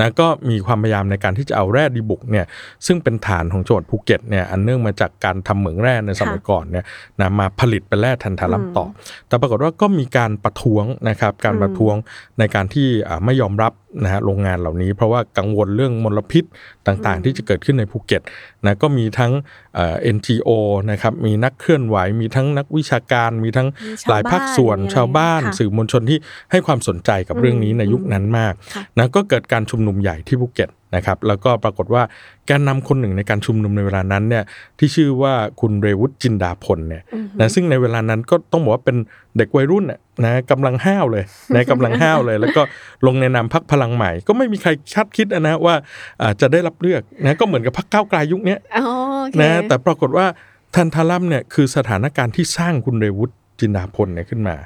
[0.00, 2.46] นะก็มีความพยายามในการที่จะเอาแร่ดีบุกเนี่ย
[2.86, 6.84] ซึ่งเป็นฐานของจังหวัดภูเก็ตเนี่ยอันเนื่องมาจากการทำเหมืองแร่ในสมัยก่อนเนี่ย
[7.20, 8.86] นะมาผลิตเป็นแร่แทนทาลัมต่อ
[9.28, 11.94] แต่ปรากฏว่าก็มีการประท้วงนะครับการประท้วง
[12.38, 13.72] ในการที่อ่าไม่ยอมรับ
[14.02, 16.44] นะฮะโรงงานเหล่านี้ เพราะว่ากังวลเรื่องมลพิษ
[16.86, 18.22] ต่างๆ ที่จะเกิดขึ้นในภูเก็ต
[18.64, 19.32] นะก็มีทั้ง
[19.74, 20.50] เอ่อ NGO
[20.90, 26.18] นะครับมีนักเคลื่อนไหว มีทั้งนักวิชาการมีทั้งมีชาวหลายภาคส่วนชาวบ้านค่ะสื่อมวลชนที่
[26.50, 32.02] ให้ความสนใจกับเรื่องนี้ในยุคนั้นมากค่ะนะก็เกิดการชุมนุมใหญ่ที่ภูเก็ต นะครับแล้วก็ปรากฏว่า
[32.46, 34.44] แกนนำคนหนึ่งในการชุมนุมในเวลานั้นเนี่ย
[34.78, 37.02] ที่ชื่อว่าคุณเรวุฒิจินดาพลเนี่ย
[37.40, 38.96] นะซึ่งในเวลานั้นก็ต้องบอกว่าเป็น
[39.36, 41.24] เด็กวัยรุ่นน่ะนะกำลังห้าวเลย
[41.54, 42.62] นะกำลังห้าวเลย แล้วก็
[43.06, 45.74] ลงในนามพักพลังใหม่ ก็ไม่มีใครคาดคิดนะนะว่า
[46.20, 48.84] อ่าจะได้รับเลือกนะก็เหมือนกับพักก้าวไกลยุคเนี้ยอ๋อ
[49.22, 50.26] โอเคนะแต่ปรากฏว่า
[50.74, 54.56] ทันทาลัมเนี่ยคือสถานการณ์ที่สร้างคุณเรวุฒิจินดาพลเนี่ยขึ้นมา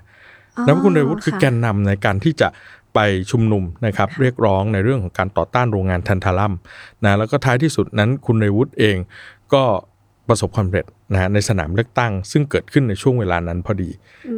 [0.67, 2.49] แล้วคุณเรวุฒิคือแกนนำในการที่จะ
[2.95, 2.99] ไป
[3.31, 6.55] ชุมนุมนะครับเรียกร้องในเรื่องของการต่อต้านโรงงานทันทาลัม
[7.05, 8.97] นะแล้วก็ท้ายที่สุดนั้นคุณเรวุฒิเอง
[9.55, 9.63] ก็
[10.29, 13.91] ประสบความสำเร็จนะในสนามเลือกตั้ง ซึ่งเกิดขึ้นในช่วงเวลานั้นพอดี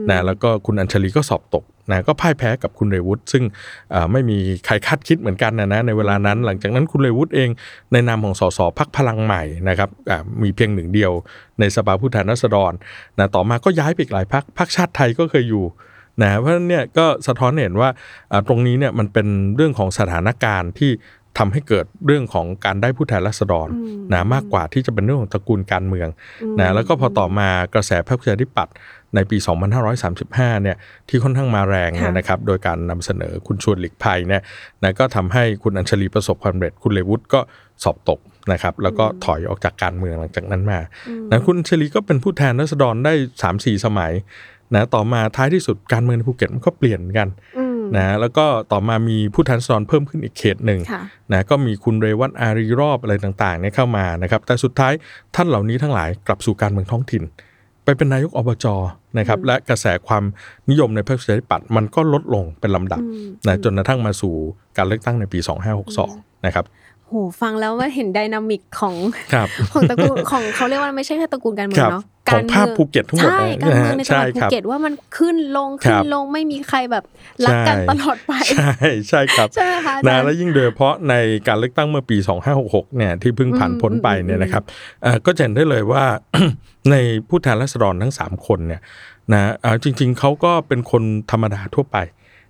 [0.09, 3.45] นะแล้วก็คุณอัญชลีก็สอบตกนะก็พ่ายแพ้กับคุณเรวุฒิซึ่ง
[3.91, 7.49] เอ่อไม่มีใครคาดคิดเหมือนกันนะนะในเวลานั้นหลังจากนั้นคุณเรวุฒิเอง
[7.93, 11.13] ในนามของสสพักพลังใหม่นะครับอ่ามีเพียงหนึ่งเดียว
[11.61, 12.73] ในสภาผู้แทนราษฎร
[13.19, 15.65] นะต่อมาก็ย้ายไปอีกหลายพักพักชาติไทยก็เคยอยู่
[16.23, 17.91] นะเพราะฉะนั้นเนี่ยก็สะท้อนให้เห็นว่า
[18.33, 19.27] อ่าตรงนี้เนี่ยมันเป็น
[19.57, 20.93] เรื่องของสถานการณ์ที่
[21.39, 23.69] ทำให้เกิดเรื่องของการได้ผู้แทนราษฎร
[24.13, 26.09] นะมากกว่าที่จะเป็นเรื่องของตระกูลการเมือง
[26.59, 28.75] นะแล้วก็พอต่อมากระแสพรรคประชาธิปัตย์
[29.15, 29.37] ในปี
[30.01, 30.77] 2535 เนี่ย
[31.09, 34.43] ที่ค่อนข้างมาแรงเนี่ยนะครับโดยการนำเสนอคุณชวนหลีกภัยเนี่ย
[34.83, 37.41] นะก็ทำให้คุณอัญชลีประสบความสำเร็จคุณเลวุฒิก็
[37.85, 38.21] สอบตก
[38.53, 40.81] นะครับแล้วก็ถอยออกจากการเมืองหลังจากนั้นมา
[41.31, 43.13] นะคุณอัญชลีก็เป็นผู้แทนราษฎรได้
[43.49, 44.13] 3-4 สมัย
[44.75, 47.29] นะต่อมาท้ายที่สุดการเมืองในภูเก็ตมันก็เปลี่ยนเหมือนกัน
[47.97, 51.03] นะแล้วก็ต่อมามีผู้แทนราษฎรเพิ่มขึ้นอีกเขตหนึ่งค่ะ
[51.33, 54.93] นะก็มีคุณเรวัตอารีรอบอะไรต่างๆเนี่ยเข้ามานะครับแต่สุดท้าย
[55.35, 57.23] ท่านเหล่านี้ทั้งหลายกลับสู่การเมืองท้องถิ่น
[57.85, 58.67] ไปเป็นนายกอบจ
[59.19, 60.25] นะครับและกระแสความ
[60.71, 64.35] นิยมในพรรคประชาธิปัตย์มันก็ลดลงเป็นลำดับอืมนะจนกระทั่งมาสู่
[64.77, 65.39] การเลือกตั้งในปี
[65.93, 66.65] 2562 นะครับ
[67.07, 68.95] โหฟังแล้วว่าเห็น dynamic ของ
[69.35, 77.05] ครับของตระกูลของเขาเรียกว่าไม่ใช่แค่ตระกูลการเมืองครับเนาะ ของภาพภูเก็ตทั้งหมดใช่เลยการเมืองในจังหวัดภูเก็ตนะใช่ภูครับว่ามันขึ้นลงขึ้นลงครับไม่มีใครแบบ
[77.47, 78.73] รักกันใช่ตลอดไปใช่
[79.09, 81.15] ใช่ครับใช่ไหมคะอาจารย์นะและยิ่งโดยเฉพาะใน
[81.49, 82.17] การเลือกตั้งเมื่อปี
[82.57, 84.63] 2566เนี่ยที่เพิ่งผ่านพ้นไปเนี่ยนะครับ
[85.03, 86.05] เอ่อก็จะเห็นได้เลยว่า
[86.91, 86.97] ใน
[87.29, 88.81] ผู้แทนราษฎรทั้ง 3 คนเนี่ย
[89.33, 91.99] นะเอ่อจริง ๆเขาก็เป็นคนธรรมดาทั่วไป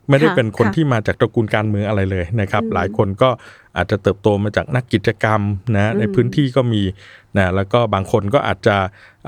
[0.08, 3.28] ไม่ได้ค่ะเป็นคนค่ะที่มาจากตระกูลการเมืองอะไรเลยนะครับอืมหลายคนก็
[3.76, 5.40] อาจจะเติบโตมาจากนักกิจกรรม
[5.74, 6.82] นะในพื้นที่ก็มี
[7.38, 8.76] นะแล้วก็บางคนก็อาจจะ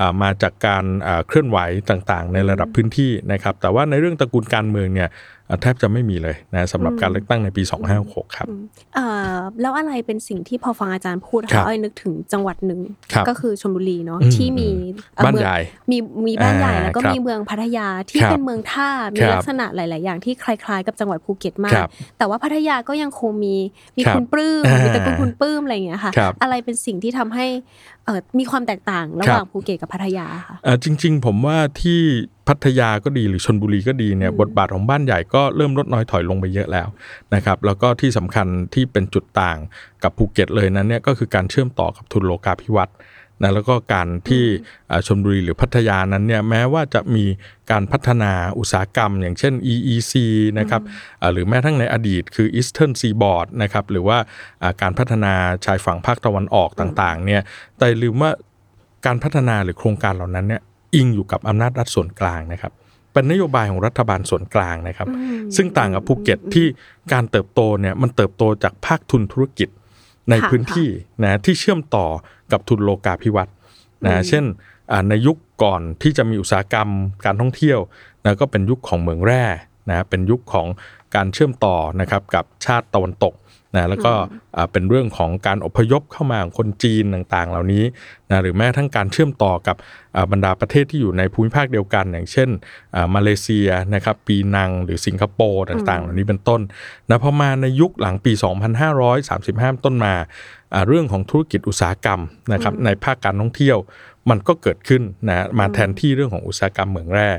[0.00, 1.58] อ่ามาจากการอ่าเคลื่อนไหว
[1.90, 5.10] ต่างๆ ในระดับพื้นที่นะครับ แต่ว่าในเรื่องตระกูลการเมืองเนี่ย
[5.50, 7.62] อ่าแทบจะไม่มีเลยนะสำหรับการเลือกตั้งในปี
[8.00, 8.48] 2566ครับ
[8.94, 12.80] เอ่อแล้วอะไรเป็นสิ่งที่พอฟังอาจารย์พูดครัค่ะบอ้อยนึกถึงจังหวัดหนึ่ง
[13.12, 14.68] ครับก็คือชลบุรีเนาะอืมที่มี
[15.14, 15.58] เอ่อบ้านเมืองใหญ่
[15.90, 23.56] มีมีบ้านใหญ่อ่าแล้วก็ครับมีเมืองพัทยาที่ครับเป็นเมืองท่ามีครับลักษณะหลาย ๆ อย่างที่คล้าย ๆ กับจังหวัดภูเก็ตมาคกรับแต่ว่าพัทยาก็ยังคงมี
[23.96, 27.46] มีครับคุณปลื้มอ่ามีมีตระกูลคุณปลื้มอะไรอย่างเงี้ยค่ะครับอะไรเป็นสิ่งที่ทำให้
[28.04, 32.00] เอ่อมีความแตกต่างระหว่างภูเก็ตกับพัทยาค่ะเอ่อจริง ๆ ผมว่าที่
[32.48, 36.88] พัทยาก็ดีหรือชนบุรีก็ดีเนี่ยบทบาทของบ้านใหญ่ก็เริ่มลดน้อยถอยลงไปเยอะแล้ว
[37.34, 39.58] นะครับแล้วก็ที่สำคัญที่เป็นจุดต่าง
[40.02, 42.96] กับภูเก็ตเลยนั้นเนี่ยก็คือการเชื่อมต่อกับทุนโลกาภิวัตน์
[43.42, 44.44] นะแล้วก็การที่
[44.90, 47.24] อ่าชลบุรีหรือพัทยานั้นเนี่ยแม้ว่าจะมี
[47.70, 50.12] การพัฒนาอุตสาหกรรม อย่างเช่น EEC
[50.58, 50.82] นะครับ
[51.20, 54.18] อ่าหรือแม้ทั้งในอดีตคือ Eastern Seaboard นะครับหรือว่า
[54.62, 55.32] อ่าการพัฒนา
[55.64, 57.42] ชายฝั่งภาคตะวันออกต่างๆเนี่ย
[57.78, 58.30] แต่อย่าลืมว่า
[59.06, 60.62] การพัฒนาหรือโครงการเหล่านั้นเนี่ย
[60.94, 62.72] อิงอยู่กับอำนาจรัฐส่วนกลางนะครับ
[63.12, 65.08] เป็นนโยบายของรัฐบาลส่วนกลางนะครับ
[65.56, 66.66] ซึ่งต่างกับภูเก็ตที่
[67.12, 69.68] การเติบโตเนี่ยมันเติบโตจากภาคทุนธุรกิจ
[70.30, 70.88] ในค่ะพื้นที่
[71.22, 72.06] นะที่เชื่อมต่อ
[72.52, 73.54] กับทุนโลกาภิวัตน์
[74.06, 74.44] นะเช่น
[74.92, 76.88] อ่าในยุคก่อนที่จะมีอุตสาหกรรม
[77.24, 77.78] การท่องเที่ยว
[78.24, 79.44] นะก็เป็นยุคของเหมืองแร่
[79.88, 80.66] นะเป็นยุคของ
[81.14, 83.34] การเชื่อมต่อนะครับกับชาติตะวันตก
[83.76, 84.12] นะแล้วก็
[84.56, 87.84] อ่าเป็นเรื่องของการอพยพเข้ามาของคนจีนต่างๆ เหล่านี้
[88.30, 89.76] นะหรือแม้ทั้งการเชื่อมต่อกับ
[90.16, 92.48] อ่าบรรดาประเทศที่อยู่ในภูมิภาคเดียวกัน อย่างเช่น
[92.94, 96.60] อ่ามาเลเซียนะครับปีนังหรือสิงคโปร์ต่างๆ เหล่านี้เป็นต้น
[97.08, 98.32] นะพอมาในยุคหลังปี
[99.08, 100.26] 2535 ต้นมาอ่า
[100.88, 102.20] เรื่องของธุรกิจอุตสาหกรรม
[102.52, 103.78] นะครับในภาคการท่องเที่ยว
[104.30, 107.30] มันก็เกิดขึ้นนะมาแทนที่เรื่องของอุตสาหกรรมเหมืองแร่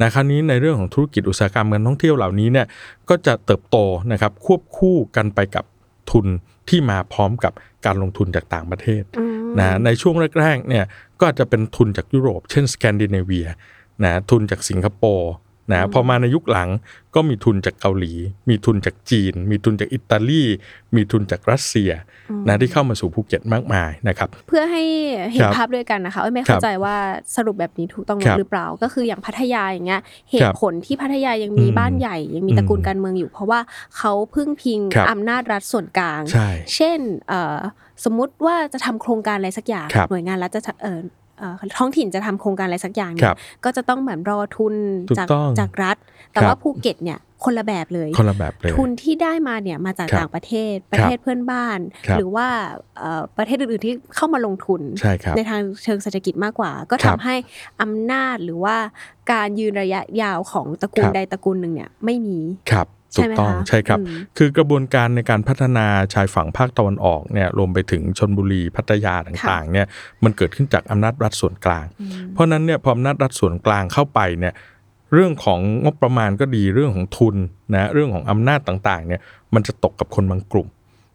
[0.00, 2.66] นะคราวนี้ในเรื่องของธุรกิจอุตสาหกรรมการท่องเที่ยวเหล่านี้เนี่ย
[3.08, 3.76] ก็จะเติบโต
[4.12, 5.64] นะครับควบคู่กันไปกับ
[6.10, 6.26] ทุน
[6.68, 7.52] ที่มาพร้อมกับ
[7.86, 9.02] การลงทุนจากต่างประเทศ
[9.58, 10.84] นะในช่วงแรกๆเนี่ย
[11.18, 13.46] ก็อาจจะเป็นทุนจากยุโรป เช่นสแกนดิเนเวีย
[14.04, 15.30] นะทุนจากสิงคโปร์
[15.72, 16.68] นะพอมาในยุคหลัง
[17.14, 18.12] ก็มีทุนจากเกาหลี
[18.48, 20.42] มีทุนจากจีน มีทุนจากอิตาลี
[20.94, 21.90] มีทุนจากรัสเซีย
[22.48, 24.82] นะที่เข้ามาสู่ภูเก็ตมากมายนะครับ เพื่อให้
[25.32, 26.96] เห็คนรับภาพด้วยกันนะคะเอ้ยไม่ครัเข้าบใจว่า
[27.36, 30.00] สรุปแบบนี้ถูกต้องครับหรือเปล่า ก็คืออย่างพัทยาอย่างเงี้ย
[30.30, 33.60] เหครัตุบผลที่พัทยายังมีอืมบ้านใหญ่ ยังมีตระกูลการเมืองอยู่ เพราะว่า
[33.96, 37.58] เขาพึ่งพิงครับอำนาจรัฐส่วนกลางใช่เช่นเอ่อ
[38.04, 41.00] สมมุติว่าจะทำโครงการอะไรสักอย่างครับหน่วยงานรัฐจะเอ่อเอ่อ
[41.78, 44.74] ท้องถิ่นจะทำโครงการอะไรสักอย่างคเนี่รัยบก็จะต้องเหมือนรอทุน
[45.08, 45.96] ถูกจากต้องจากรัฐ
[46.32, 52.46] แต่ครับว่าภูเก็ตเนี่ยคนละแบบเลยคนละแบบเลยทุนที่ได้มาเนี่ยมาจากครับต่างประเทศประเทศเพื่อนบ้านครับหรือว่า
[52.98, 57.34] เอ่อประเทศอื่นๆที่เข้ามาลงทุนใช่ครับในทางเชิงเศรษฐกิจมากกว่า ก็ครัทำบให้
[57.82, 58.76] อำนาจหรือว่า
[59.32, 62.38] การยืนระยะยาวของตระกูลครับใดตระกูลหนึ่งเนี่ยไม่มี
[62.70, 69.86] ครับใช่ ถูไหมกต้องคะใช่ครับอืมคือกระบวนการในการพัฒนาชายฝั่งภาคตะวันออกเนี่ยรวมไปถึงชนบุรีพัทยาต่างๆเนี่ย
[70.24, 71.86] มันเกิดขึ้นจากอำนาจรัฐส่วนกลาง
[72.32, 74.54] เพราะฉะนั้นเนี่ยพออำนาจรัฐส่วนกลางเข้าไปเนี่ย
[75.14, 77.36] เรื่องของงบประมาณก็ดีเรื่องของทุน
[77.74, 79.20] นะเรื่องของอำนาจต่างๆเนี่ย
[79.54, 80.68] มันจะตกกับคนบางกลุ่ม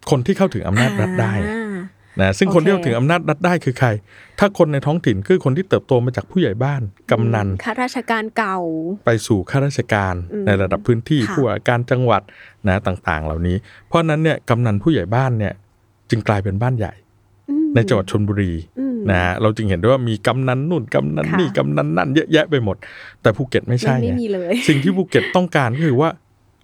[0.09, 1.62] คนที่เข้าถึงอำนาจรัฐได้อ่า
[2.21, 3.89] นะซึ่งโอเคคนที่เข้าถึงอำนาจรัฐได้คือใคร
[4.39, 8.57] ถ้าคนในท้องถิ่นคือคนที่เติบโตมาจากผู้ใหญ่บ้านกำนันข้าราชการเก่า
[9.05, 12.21] ไปสู่ข้าราชการอืมในระดับพื้นที่ค่ะผู้ว่าการจังหวัด
[12.67, 13.55] นะต่างๆ เหล่านี้
[13.87, 15.53] เพราะฉะนั้นเนี่ยกำนันผู้ใหญ่บ้านเนี่ย
[16.09, 16.93] จึงกลายเป็นบ้านใหญ่
[17.49, 22.77] อืมในจังหวัดชลบุรีอืมนะฮะเราจึงเห็นได้ว่ามีกำนันนู่นกำนันค่ะนี่กำนันนั่นเยอะแยะไปหมด
[23.21, 26.09] แต่ภูเก็ตไม่ใช่มันไม่มีเลยไงสิ่งที่ภูเก็ตต้องการก็คือว่า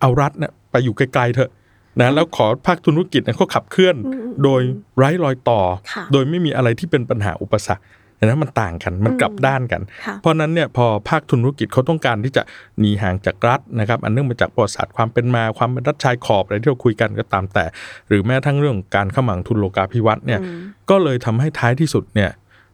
[0.02, 1.52] เอารัฐเนี่ยไปอยู่ไกลๆเถอะ
[2.00, 4.62] นะแล้วขอภาคธุรกิจเนี่ยเขาขับเคลื่อนอืมโดย
[4.98, 5.60] ไร้รอยต่อ
[5.94, 7.84] ค่ะโดยไม่มีอะไรที่เป็นปัญหาอุปสรรค
[8.18, 12.44] เห็นะมันต่างกันมันกลับด้านกันค่ะเพราะฉะนั้นเนี่ยพอภาคธุรกิจเขาต้องการที่จะ
[12.80, 17.66] หนีห่างจากรัฐนะครับอันเนื่องมาจากประวัติศาสตร์ความเป็นมาความเป็นรัฐชายขอบอะไรที่เราคุยกันก็ตามแต่
[18.08, 22.30] หรือแม้ทั้งเรื่องการเข้ามาของทุนโลกาภิวัตน์เนี่ยอืมก็เลยทำให้ท้ายที่สุดเนี่ย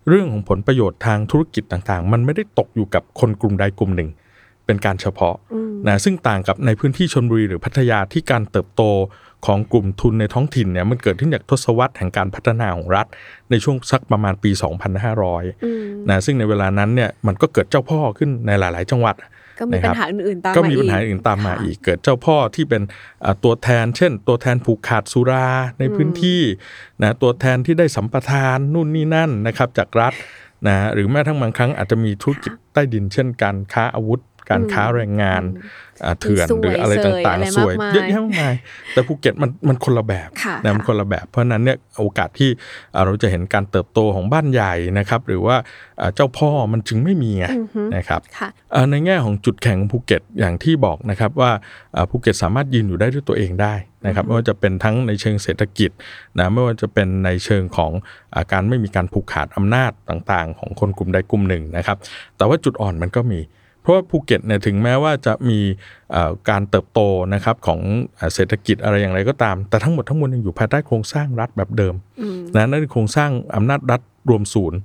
[0.10, 4.10] เรื่องของผลประโยชน์ทางธุรกิจต่างๆ มันไม่ได้ตกอยู่กับคนกลุ่มใดกลุ่มหนึ่ง
[4.66, 8.84] เป็นการเฉพาะอืมนะซึ่งต่างกับในพื้นที่ชนบุรีหรือพัทยาที่การเติบโต
[9.46, 13.08] ของกลุ่มทุนในท้องถิ่นเนี่ยมันเกิดขึ้นจากทศวรรษแห่งการพัฒนาของรัฐ
[13.50, 14.52] ในช่วงสักประมาณปี
[15.30, 19.16] 2500นะซึ่งในเวลานั้นเนี่ยมันก็เกิดเจ้าพ่อขึ้นในหลาย ๆ จังหวัด
[19.60, 22.82] ก็มีปัญหาอื่นๆตามก็มามีอีกปัญหาอื่นตามมาค่ะอีกเกิดเจ้าพ่อที่เป็น
[23.24, 25.48] อ่าตัวแทน เช่น ตัวแทนผูกขาดสุรา
[25.80, 26.42] ในพื้นที่
[27.02, 30.14] นะตัวแทนที่ได้สัมปทานนู่นนี่นั่นนะครับจากรัฐ
[30.68, 35.44] นะหรือแม้ทั้งบางครั้งอาจจะมีธุรกิจใต้ดินเช่นการค้าอาวุธ การค้าแรงงาน
[36.04, 38.56] อ่าเถื่อนสวยหรืออะไรเสยต่างอะไรๆสวยมากมายเยอะแยะมากมาย
[38.94, 42.50] แต่ภูเก็ตมันมันคนละแบบค่ะนะมันค่ะคนละแบบ เพราะฉะนั้นเนี่ยโอกาสที่
[42.94, 45.56] อ่าเราจะเห็นการเติบโตของบ้านใหญ่นะครับ หรือว่า
[46.02, 47.46] อ่าเจ้าพ่อมันจึงไม่มีไง
[47.98, 51.52] นะครับค่ะเอ่อในแง่ของจุดแข็งของภูเก็ตอย่างที่บอกนะครับว่า
[51.94, 55.92] เอ่อภูเก็ตสามารถยืนอยู่ได้ด้วยตัวเองได้นะครับไม่ว่าจะเป็นทั้งในเชิงเศรษฐกิจ
[56.40, 57.92] นะไม่ว่าจะเป็นในเชิงของ
[58.36, 61.98] อาการไม่มีการผูกขาดอำนาจต่างๆ ของคนกลุ่มใดกลุ่มหนึ่งนะครับ
[62.38, 63.42] แต่ว่าจุดอ่อนมันก็มี
[63.86, 65.60] เพราะว่าภูเก็ตเนี่ยถึงแม้ว่าจะมี
[66.12, 67.00] เอ่อการเติบโต
[67.34, 67.80] นะครับของ
[68.18, 71.96] เอ่อเศรษฐกิจอะไรอย่างไรก็ตาม แต่ทั้งหมดทั้งมวลยังอยู่ภายใต้โครงสร้างรัฐแบบเดิม
[72.56, 74.80] นะนั่นคือโครงสร้างอำนาจรัฐรวมศูนย์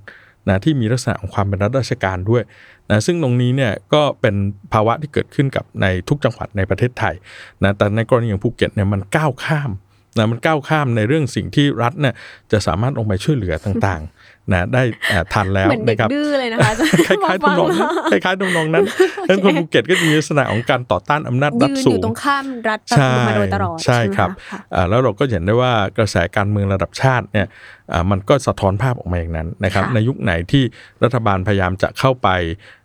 [0.49, 2.43] นะที่มีลักษณะของความเป็นรัฐราชการด้วย
[2.89, 4.35] นะซึ่งตรงนี้เนี่ยก็เป็น
[4.73, 7.15] ภาวะที่เกิดขึ้นกับในทุกจังหวัดในประเทศไทย
[7.63, 9.71] นะแต่ในกรณีอย่างภูเก็ตเนี่ยมันก้าวข้าม
[10.17, 12.13] นะมันก้าวข้ามในเรื่องสิ่งที่รัฐเนี่ย
[12.51, 16.71] จะสามารถลงไปช่วยเหลือต่างๆ นะได้เอ่อทันแล้วเหมือนเด็กนะครับดื้อเลยนะคะ
[17.07, 18.85] คล้ายๆทำนองนั้นคล้ายๆทำนองนั้น
[19.17, 27.47] ดังนั้นคนภูเก็ตก็จะมีลักษณะของการต่อต้านอำนาจรัยืฐนอสูยู่งตรงข้ามรัฐใช่มาโดยตลอดใช่ไหมะครับค่ะอ่าแล้วเราก็เห็นได้ว่ากระแสการเมืองระดับชาติเนี่ย
[27.91, 30.63] อ่ามันก็สะท้อนภาพออกมาอย่างนั้นนะครับค่ะในยุคไหนที่
[31.03, 32.29] รัฐบาลพยายามจะเข้าไป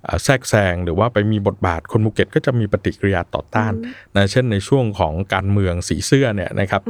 [0.07, 3.73] อ่าแทรกแซงหรือว่าไปมีบทบาทคนภูเก็ตก็จะมีปฏิกิริยาต่อต้าน
[4.17, 6.83] นะเช่นในช่วงของการเมืองสีเสื้อเนี่ยนะครับ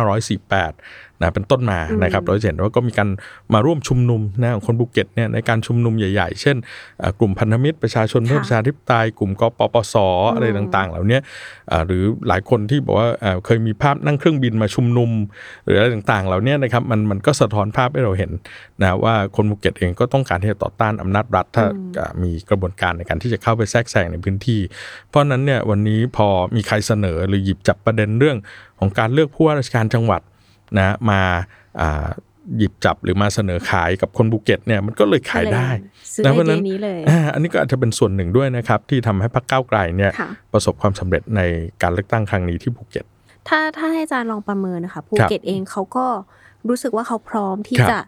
[0.00, 3.08] 2548 นะเป็นต้นมานะครับเราจะเห็นว่าก็มีการ
[3.54, 6.56] มาร่วมชุมนุมนะของคนภูเก็ตเนี่ยในการชุมนุมใหญ่ ๆ เช่น
[7.02, 9.94] อ่ากลุ่มพันธมิตรประชาชนเพื่อค่ะประชาธิปไตยกลุ่มกปปส
[10.34, 11.22] อะไรต่าง ๆ เหล่าเนี้ย
[11.70, 15.10] อ่าหรือหลายคนที่บอกว่าอ่าเคยมีภาพนั่งเครื่องบินมาชุมนุม
[15.64, 18.30] หรืออะไรต่างๆ เหล่าเนี้ยนะครับมันมันก็สะท้อนภาพให้เราเห็น
[18.82, 21.64] นะว่าคนภูเก็ตเองก็ต้องการที่จะต่อต้านอำนาจรัฐถ้า
[22.00, 24.60] อ่ามีกระบวนการในการที่จะเข้าไปแทรกแซงในพื้นที่
[25.08, 28.36] เพราะฉะนั้นเนี่ยวันนี้พอมีใครเสนอหรือหยิบจับประเด็นเรื่อง
[28.78, 30.20] ของการเลือกผู้ว่าราชการจังหวัด
[30.78, 31.20] นะมา
[31.80, 32.08] อ่า
[32.58, 35.68] หยิบจับหรือมาเสนอขายกับคนภูเก็ตเนี่ยมันก็เลยขายได้
[36.14, 41.40] ซื้อไอเดียนี้เลยนะเพราะฉะเดีนั้นอ่าอันนี้ก็อาจจะเป็นส่วนหนึ่งด้วยนะครับที่ทำให้พรรคก้าวไกลเนี่ยค่ะประสบความสำเร็จใน
[41.82, 43.04] การเลือกตั้งครั้งนี้ที่ภูเก็ต
[43.48, 46.06] ถ้าถ้าให้อาจารย์ลองประเมินนะคะภูครับเก็ตเองเขาก็
[46.68, 47.98] รู้สึกว่าเขาพร้อมที่ครับจะ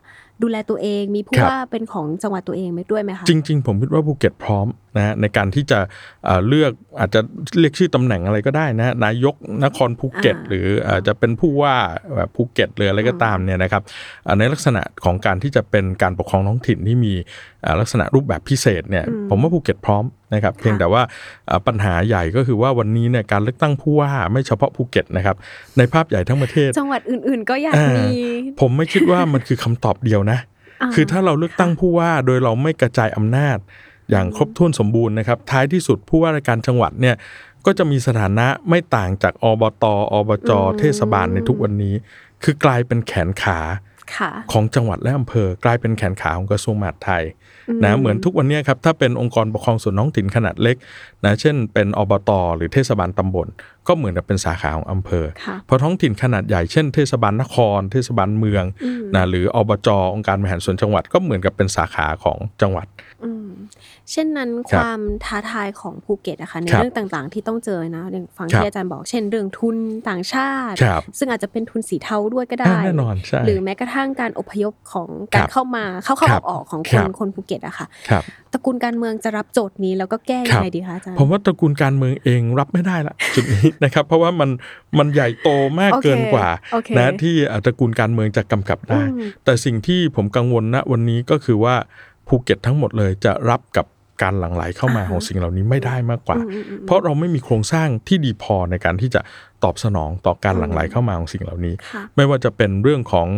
[0.42, 5.78] ดูแลตัวเองมีผู้ครับว่าเป็นของจังหวัดตัวเองไหมด้วยไหมคะจริง ๆ ผมคิดว่าภูเก็ตพร้อม นะฮะในการที่จะ
[6.24, 7.20] เอ่อเลือกอาจจะ
[7.60, 11.74] เรียกชื่อตำแหน่งอะไรก็ได้นะฮะนายกนครภูเก็ตอ่าหรืออาจจะเป็นผู้ว่า
[12.16, 13.82] แบบภูเก็ตหรืออะไรก็ตามเนี่ยนะครับ
[14.26, 17.14] อ่าในลักษณะของการที่จะเป็นการปกครองท้องถิ่นที่มี
[17.64, 21.02] อ่าลักษณะรูปแบบพิเศษเนี่ยผมว่าภูเก็ตพร้อมนะครับเพียงแต่ว่า
[21.48, 25.36] อ่าปัญหาใหญ่ก็คือว่าวันนี้เนี่ยการเลือกตั้งผู้ว่าไม่เฉพาะภูเก็ตนะครับ
[25.78, 28.08] ในภาพใหญ่ทั้งประเทศ จังหวัดอื่นๆ ก็อยากอ่ามี
[28.60, 30.38] ผมไม่คิดว่ามันคือคำตอบเดียวนะ
[30.82, 33.58] อ่าคือถ้าเราเลือกตั้งผู้ว่าโดยเราไม่กระจายอำนาจ
[34.12, 37.16] อย่างครบถ้วนสมบูรณ์นะครับ ท้ายที่สุดผู้ว่าราชการจังหวัดเนี่ย
[37.66, 39.94] ก็จะมีสถานะไม่ต่างจากอบต อ
[40.28, 41.94] บจ เทศบาลในทุกวันนี้
[42.44, 43.58] คือกลายเป็นแขนขา
[44.16, 47.24] ค่ะของจังหวัดและอำเภอกลายเป็นแขนขาของกระทรวงมหาดไทย
[47.82, 50.76] นะเหมือนทุกวันเนี้ยครับถ้าเป็นองค์กรปกครองส่วนท้องถิ่นขนาดเล็ก
[51.24, 53.48] นะเช่น เป็นอบต หรือเทศบาลตำบล
[53.88, 58.64] ก็เหมือนกับเป็นสาขาของอำเภอค่ะพอท้องถิ่นขนาดใหญ่เช่น เทศบาลนคร เทศบาลเมือง
[59.14, 62.86] นะหรืออบจ องค์การบริหารส่วนจังหวัดก็เหมือนกับเป็นสาขาของจังหวัด
[63.24, 63.41] อืม
[64.12, 69.76] เช่นนั้นครับวามท้าทายของภูเก็ตนะคะในครับเรื่องต่างๆ ที่ต้องเจอนะอย่างฟังครับที่อาจารย์บอกเช่นเรื่องทุน
[70.08, 84.50] ต่างชาติครับซึ่งอาจจะเป็นทุนสีเทาด้วยก็อ่าได้แน่นอนใช่หรือแม้กระทั่งการอพยพของการครับเข้ามาเข้าเข้าออกครับออกของคนครับคนภูเก็ตอะค่ะครับตระกูลการเมืองจะรับโจทย์นี้แล้วก็แก้ยังไงดีคะอาจารย์ผมว่าตระกูลการเมืองเองรับไม่ได้ละจุดนี้นะครับเพราะว่ามัน
[84.98, 85.48] มันใหญ่โต
[85.80, 91.74] มากโอเคเกินกว่าโอเคนะที่อะตระกูลการเมืองจะกำกับได้อืมแต่สิ่งที่ผมกังวลณวันนี้ก็คือว่า
[92.28, 93.86] ภูเก็ตทั้งหมดเลยจะรับกับ
[94.22, 96.38] การหลั่งไหลเข้ามาของสิ่งเหล่านี้ไม่ได้มากกว่า
[96.86, 99.20] เพราะเราไม่มีโครงสร้างที่ดีพอในการที่จะ
[99.64, 103.28] ตอบสนองต่อการหลั่งไหลเข้ามาของสิ่งเหล่านี้ค่ะไม่ว่าจะเป็นเรื่องของ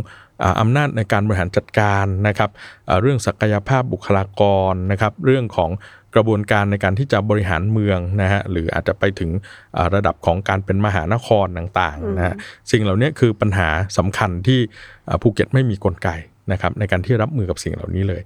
[0.42, 2.51] อ่าอำนาจในการบริหารจัดการนะครับ
[2.88, 4.42] อ่าเรื่องศักยภาพบุคลาก
[4.73, 5.70] รนะครับ เรื่องของ
[6.14, 9.31] กระบวนการในการที่จะบริหารเมืองนะฮะหรืออาจจะไปถึง
[9.77, 12.35] อ่าระดับของการเป็นมหานครต่างๆนะฮะ
[12.70, 13.68] สิ่งเหล่านี้คือปัญหา
[13.99, 14.61] สำคัญที่
[15.09, 16.09] อ่าภูเก็ตไม่มีกลไก
[16.53, 18.23] นะครับในการที่รับมือกับสิ่งเหล่านี้เลย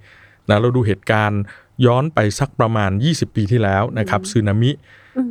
[0.49, 1.41] นะเราดูเหตุการณ์
[1.85, 4.71] ย้อนไปสักประมาณ 20 ปีที่แล้วนะครับสึนามิ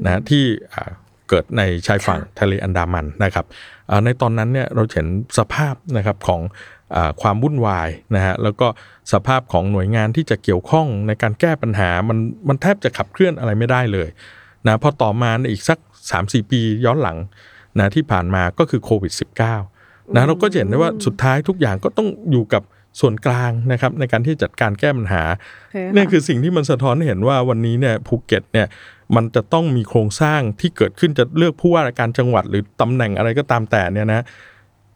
[0.05, 0.91] นะที่อ่า
[1.29, 3.47] เกิดในชายฝั่งทะเลอันดามันนะครับ
[3.91, 5.07] อ่าในตอนนั้นเนี่ยเราเห็น
[5.39, 6.41] สภาพนะครับของ
[6.95, 8.67] อาความวุ่นวายนะฮะแล้วก็
[9.13, 14.09] สภาพของหน่วยงานที่จะเกี่ยวข้องในการแก้ปัญหามันมันแทบจะขับเคลื่อนอะไรไม่ได้เลย
[14.67, 15.79] นะพอต่อมาในอีกสัก
[16.15, 17.19] 3-4 ปีย้อนหลัง
[17.79, 19.13] นะที่ผ่านมาก็คือโควิด
[19.65, 22.63] -19 นะเราก็จะเห็นได้ว่าสุดท้ายทุกอย่างก็ต้องอยู่กับ
[23.01, 28.67] ส่วนกลางนะครับในการที่จัดการแก้ปัญหาโอเคค่ะเนี่ยคือสิ่งที่มันสะท้อนให้เห็นว่าวันนี้เนี่ยภูเก็ตเนี่ย
[29.17, 34.23] มันจะต้องมีโครงสร้างที่เกิดขึ้นจะเลือกผู้ว่าราชการจังหวัดหรือตำแหน่งอะไรก็ตามแต่เนี่ยนะ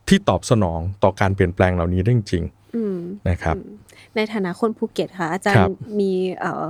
[0.09, 2.45] ที่ตอบสนองต่อการเปลี่ยนแปลงเหล่านี้ได้จริง
[2.77, 3.57] อืมๆนะครับ
[4.17, 6.65] ในฐานะคนภูเก็ตค่ะอาจารย์ครับมีเอ่อ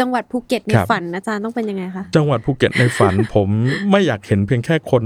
[0.00, 3.48] จังหวัดภูเก็ตในครับฝันอาจารย์ต้องเป็นยังไงคะจังหวัดภูเก็ตในฝัน ผม
[3.90, 5.04] ไม่อยากเห็นเพียงแค่คน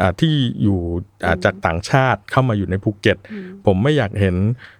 [0.00, 0.78] อ่าที่อยู่
[1.24, 3.16] อ่าจากต่างชาติเข้ามาอยู่ในภูเก็ต
[3.66, 4.36] ผมไม่อยากเห็น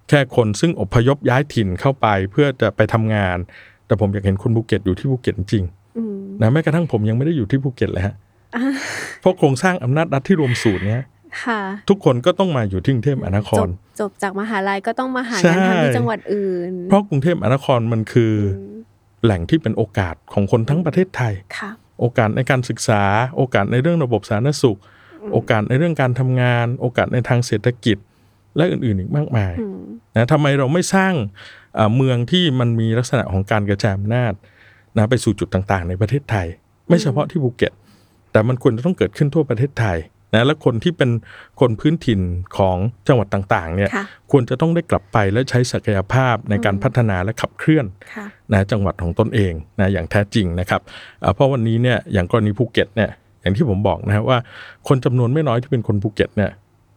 [0.09, 3.37] แค่คนซึ่งอพยพย้ายถิ่นเข้าไปเพื่อจะไปทำงาน
[3.87, 5.64] แต่ผมอยากเห็นคนภูเก็ตอยู่ที่ภูเก็ตจริง
[5.99, 8.14] อืมๆนะแม้กระทั่งผมยังไม่ได้อยู่ที่ภูเก็ตเลยฮะ
[9.21, 11.03] เพราะโครงสร้างอำนาจรัฐที่รวมศูนย์เนี้ย
[11.44, 18.59] ค่ะทุกคนก็ต้องมาอยู่ที่กรุงเทพมหานคจรบจบจากมหาลัยก็ต้องมาหาใช่งานทำที่จังหวัดอื่น เพราะกรุงเทพมหานครมันคืออ
[19.24, 23.02] แหล่งที่เป็นโอกาสของคนทั้งประเทศไทยค่ะโอกาสในการศึกษา
[23.37, 24.78] โอกาสในเรื่องระบบสาธารณสุข
[25.33, 27.96] โอกาสในเรื่องการทำงาน โอกาสในทางเศรษฐกิจ
[28.57, 29.81] และอื่นๆอีกมากมายอืม
[30.14, 31.14] นะทำไมเราไม่สร้าง
[31.74, 34.33] เอ่อเมืองที่มันมีลักษณะของการกระจายอำนาจ
[34.96, 36.46] นะไปสู่จุดต่างๆ ในประเทศไทย
[36.88, 37.72] ไม่เฉพาะที่ภูเก็ต
[38.33, 39.98] แต่มันควรจะต้องเกิดขึ้นทั่วประเทศไทย
[40.35, 41.11] นะและคนที่เป็น
[41.61, 42.21] คนพื้นถิ่น
[42.57, 42.77] ของ
[43.09, 50.81] จังหวัดต่างๆเนี่ยค่ะควรจะต้องได้กลับไปและใช้ศักยภาพในการพัฒนาและขับเคลื่อนค่ะนะจังหวัดของตนเองนะอย่างแท้จริงนะครับ
[51.21, 53.11] เอ่อเพราะวันนี้เนี่ยอย่างกรณีภูเก็ตเนี่ย
[53.43, 54.38] อย่างที่ผมบอกนะครับว่า
[54.88, 56.51] คนจำนวนไม่น้อยที่เป็นคนภูเก็ตเนี่ย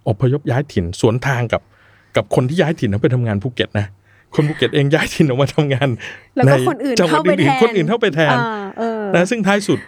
[0.10, 1.62] อพยพย้ายถิ่นสวนทางกับ
[2.15, 3.88] กับคนที่ย้ายถิ่นออกไปทำงานภูเก็ตนะ
[4.36, 5.89] คนภูเก็ตเองย้ายถิ่นออกมาทำงาน
[6.36, 9.80] แล้วก็ใคนอื่นจังหวัดเข้าไปอื่นแทนๆคนอื่นเข้าไปแทนอ่าเออนะซึ่งท้ายสุด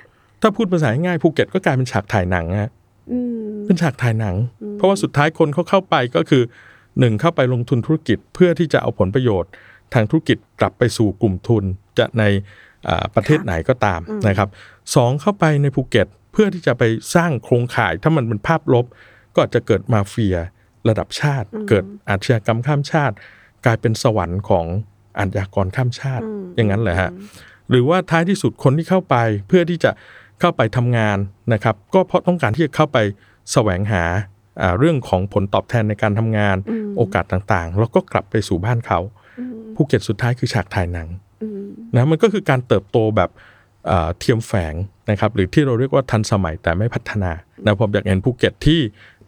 [0.42, 2.72] ถ้าพูดภาษาง่ายๆภูเก็ตก็กลายเป็นฉากถ่ายหนังฮะ
[3.12, 3.18] อื
[3.52, 4.36] มเป็นฉากถ่ายหนัง
[4.76, 6.44] เพราะว่าสุดท้ายคนเขาเข้าไปก็คือ
[7.00, 9.52] หนึ่งเข้าไปลงทุนธุรกิจเพื่อที่จะเอาผลประโยชน์
[9.94, 11.64] ทางธุรกิจกลับไปสู่กลุ่มทุน
[11.98, 12.24] จะใน
[12.88, 14.50] อ่าประเทศไหนก็ตามนะครับ
[14.96, 16.84] สองเข้าไปในภูเก็ตเพื่อที่จะไป
[17.16, 18.86] สร้างโครงข่าย ถ้ามันเป็นภาพลบ
[19.34, 20.38] ก็อาจจะเกิดมาเฟีย
[20.90, 23.16] ระดับชาติ เกิดอาชญากรรมข้ามชาติ
[23.66, 24.66] กลายเป็นสวรรค์ของ
[25.18, 27.12] อาชญากรข้ามชาติอย่างนั้นเหรอฮะ
[27.70, 29.16] หรือว่าท้ายที่สุดคนที่เข้าไป
[29.48, 29.92] เพื่อที่จะ
[30.40, 31.18] เข้าไปทำงาน
[31.54, 32.98] นะครับ ก็เพราะต้องการที่จะเข้าไป
[33.52, 34.04] แสวงหา
[34.62, 36.58] อ่าเรื่องของผลตอบแทนในการทำงาน
[36.98, 39.00] โอกาสต่างๆ แล้วก็กลับไปสู่บ้านเขา
[39.76, 41.08] ภูเก็ตสุดท้ายคือฉากถ่ายหนัง
[41.42, 41.66] อืม
[41.96, 43.30] นะมันก็คือการเติบโตแบบ
[43.90, 44.74] อ่าเทียมแฝง
[45.10, 47.32] นะครับหรือที่เราเรียกว่าทันสมัยแต่ไม่พัฒนา
[47.66, 48.80] นะผมอยากเห็นภูเก็ตที่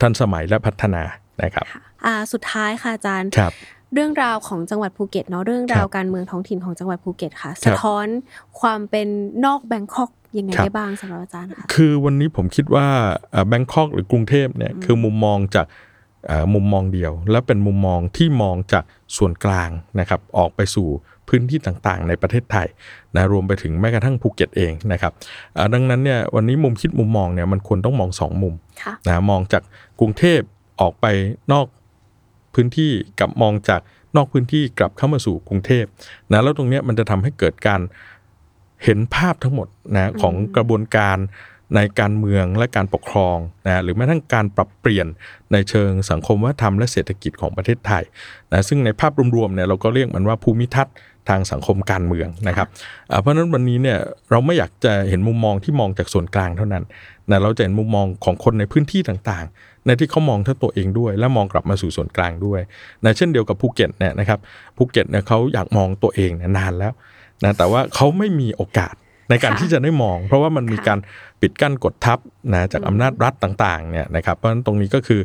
[0.01, 1.03] ทันสมัยและพัฒนา
[1.43, 1.65] นะครับ
[2.05, 3.53] อ่าสุดท้ายค่ะอาจารย์ครับ
[3.95, 8.07] เรื่องราวของจังหวัดภูเก็ตเนาะเรื่องราวครับการเมืองท้องถิ่นของจังหวัดภูเก็ตค่ะ สะท้อน
[8.59, 9.07] ความเป็น
[9.45, 12.87] นอก Bangkok ยังไงครับได้บ้างสำหรับอาจารย์ค่ะคือวันนี้ผมคิดว่า
[13.47, 15.65] Bangkok หรือกรุงเทพเนี่ยคือมุมมองจาก
[16.27, 18.83] เอ่อมุมมองเดียว และเป็นมุมมองที่มองจาก
[19.17, 20.87] ส่วนกลางนะครับออกไปสู่
[21.27, 22.67] พื้นที่ต่างๆ ในประเทศไทย
[23.15, 25.11] นะรวมไปถึงแม้กระทั่งภูเก็ตเองนะครับ
[25.57, 29.63] อ่าดังนั้นเนี่ยวันนี้มุมคิดมุมมองเนี่ยมันควรต้องมองสองมุมค่ะนะมองจาก
[29.99, 30.39] กรุงเทพ
[30.81, 31.05] ออกไป
[31.51, 31.65] นอก
[32.55, 33.81] พื้นที่กับมองจาก
[34.15, 35.85] นอกพื้นที่กลับเข้ามาสู่กรุงเทพ
[36.31, 37.81] นะแล้วตรงนี้มันจะทำให้เกิดการ
[38.83, 41.17] เห็นภาพทั้งหมดนะของกระบวนการ
[41.75, 43.37] ในการเมืองและการปกครอง
[43.67, 45.07] นะหรือแม้กระทั่งการปรับเปลี่ยน
[45.51, 48.03] ในเชิงสังคมวัฒนธรรมและเศรษฐกิจของประเทศไทย
[48.51, 50.95] นะซึ่งในภาพรวมๆเนี่ยเราก็เรียกมันว่าภูมิทัศน์
[51.29, 52.67] ทางสังคมการเมืองนะครับ
[53.21, 53.97] เพราะฉะนั้นวันนี้เนี่ย
[54.31, 56.83] เราไม่อยากจะเห็นมุมมองที่มองจากส่วนกลางเท่านั้น
[57.29, 62.61] นะเราจะเห็นมุมมองของคนในพื้นที่ต่างๆ ในที่เขามองทั้งตัวเองด้วย และมองกลับมาสู่ส่วนกลางด้วย
[63.03, 64.39] นะเช่นเดียวกับภูเก็ตเนี่ยนะครับ
[64.77, 66.93] ภูเก็ตเนี่ยเขาอยากมองตัวเองเนี่ยนานแล้ว
[67.43, 68.95] นะแต่ว่าเขาไม่มีโอกาส
[69.29, 70.99] ในการค่ะที่จะได้มอง เพราะว่ามันมีค่ะการ
[71.41, 72.19] ปิดกั้นกดทับ
[72.53, 75.21] นะจากอำนาจรัฐต่างๆเนี่ยนะครับเพราะฉะนั้นตรงนี้ก็คือ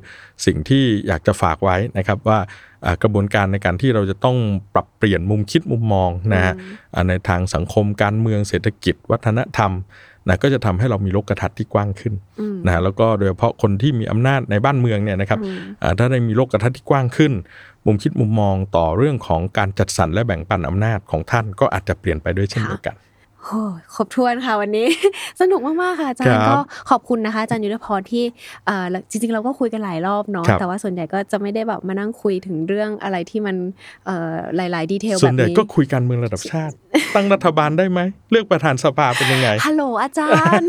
[0.47, 2.39] สิ่งที่อยากจะฝากไว้นะครับว่า
[2.85, 4.37] อ่ากระบวนการในการที่เราจะต้อง
[4.75, 6.55] ปรับเปลี่ยนมุมคิดมุมมองนะฮะ
[6.95, 9.73] อ่าในทางสังคมการเมืองเศรษฐกิจ วัฒนธรรม
[10.31, 15.39] นะก็จะทำให้เรามีโลกทัศน์ที่กว้างขึ้นอืมนะแล้วก็โดยเฉพาะคนที่มีอำนาจในบ้านเมืองเนี่ยนะครับ
[15.83, 17.33] อ่าถ้าได้มีโลกทัศน์ที่กว้างขึ้น
[17.87, 22.97] มุมคิดมุมมองต่อเรื่องของการจัดสรรและแบ่งปันอำนาจของท่านก็อาจจะเปลี่ยนไปด้วยเช่นเดียวกัน
[23.45, 24.87] โอ้ยครบถ้วนค่ะวันนี้
[25.41, 26.59] สนุกมากๆค่ะอาจารครัย์บก็
[26.91, 28.25] ขอบคุณนะคะอาจารย์ยุทธพรที่
[28.67, 33.57] เอ่อจริงๆเราก็คุยกันหลายรอบเนาะครับแต่ว่าส่วนใหญ่ก็จะไม่ได้แบบมานั่งคุยถึงเรื่องอะไรที่มัน
[34.07, 36.75] เอ่อหลาย ๆ ดีเทลส่แบวนบใหญ่นี้ก็คุยการเมืองระดับชาติ
[37.15, 38.01] ตั้งรัฐบาลได้ไหม
[38.31, 40.69] เลือกประธานสภาเป็นยังไงฮัลโหลอาจารย์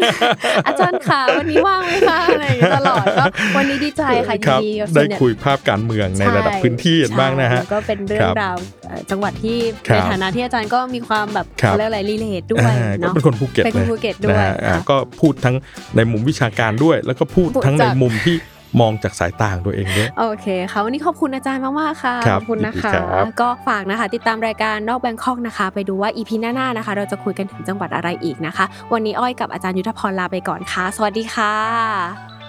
[0.68, 3.26] อาจารย์ค่ะวันนี้ว่างไหมคะอะไรอย่างเงี้ยตลอดก็
[3.58, 8.58] วันนี้ดีใจค่ะยิคนรับดีกับส่ได้วนใหญ่คุยภาพการเมืองในระดับพื้นที่ใช่บ้างนะฮะใช่ก็เป็นเรื่อคงรับราว
[8.88, 9.58] เอ่อจังหวัดที่
[9.88, 15.56] ครับในฐานะที่อาจารย์ก็มีความแบบครับเขาเรียกอะไรรีเลทด้วยอ่าก็เนาะเป็นคนภูเก็ตเป็นคนลยภูเก็ตด้วยนะฮะอ่าค่ะก็พูดทั้ง
[15.96, 18.36] ในมุมวิชาการด้วย แล้วก็พูดทั้งในจากมุมที่
[18.82, 32.41] มองจากสายตาของตัวเองด้วยโอเคค่ะวันนี้ขอบคุณอาจารย์มากๆค่ะครับขอบคุณนะคะยินดีครับก็ฝากนะคะ ติดตามรายการนอกแบงคอกนะคะ ไปดูว่าอีพีหน้าๆนะคะ เราจะคุยกันถึงจังหวัดอะไรอีกนะคะ วันนี้อ้อยกับอาจารย์ยุทธพรลาไปก่อนค่ะ สวัสดีค่ะ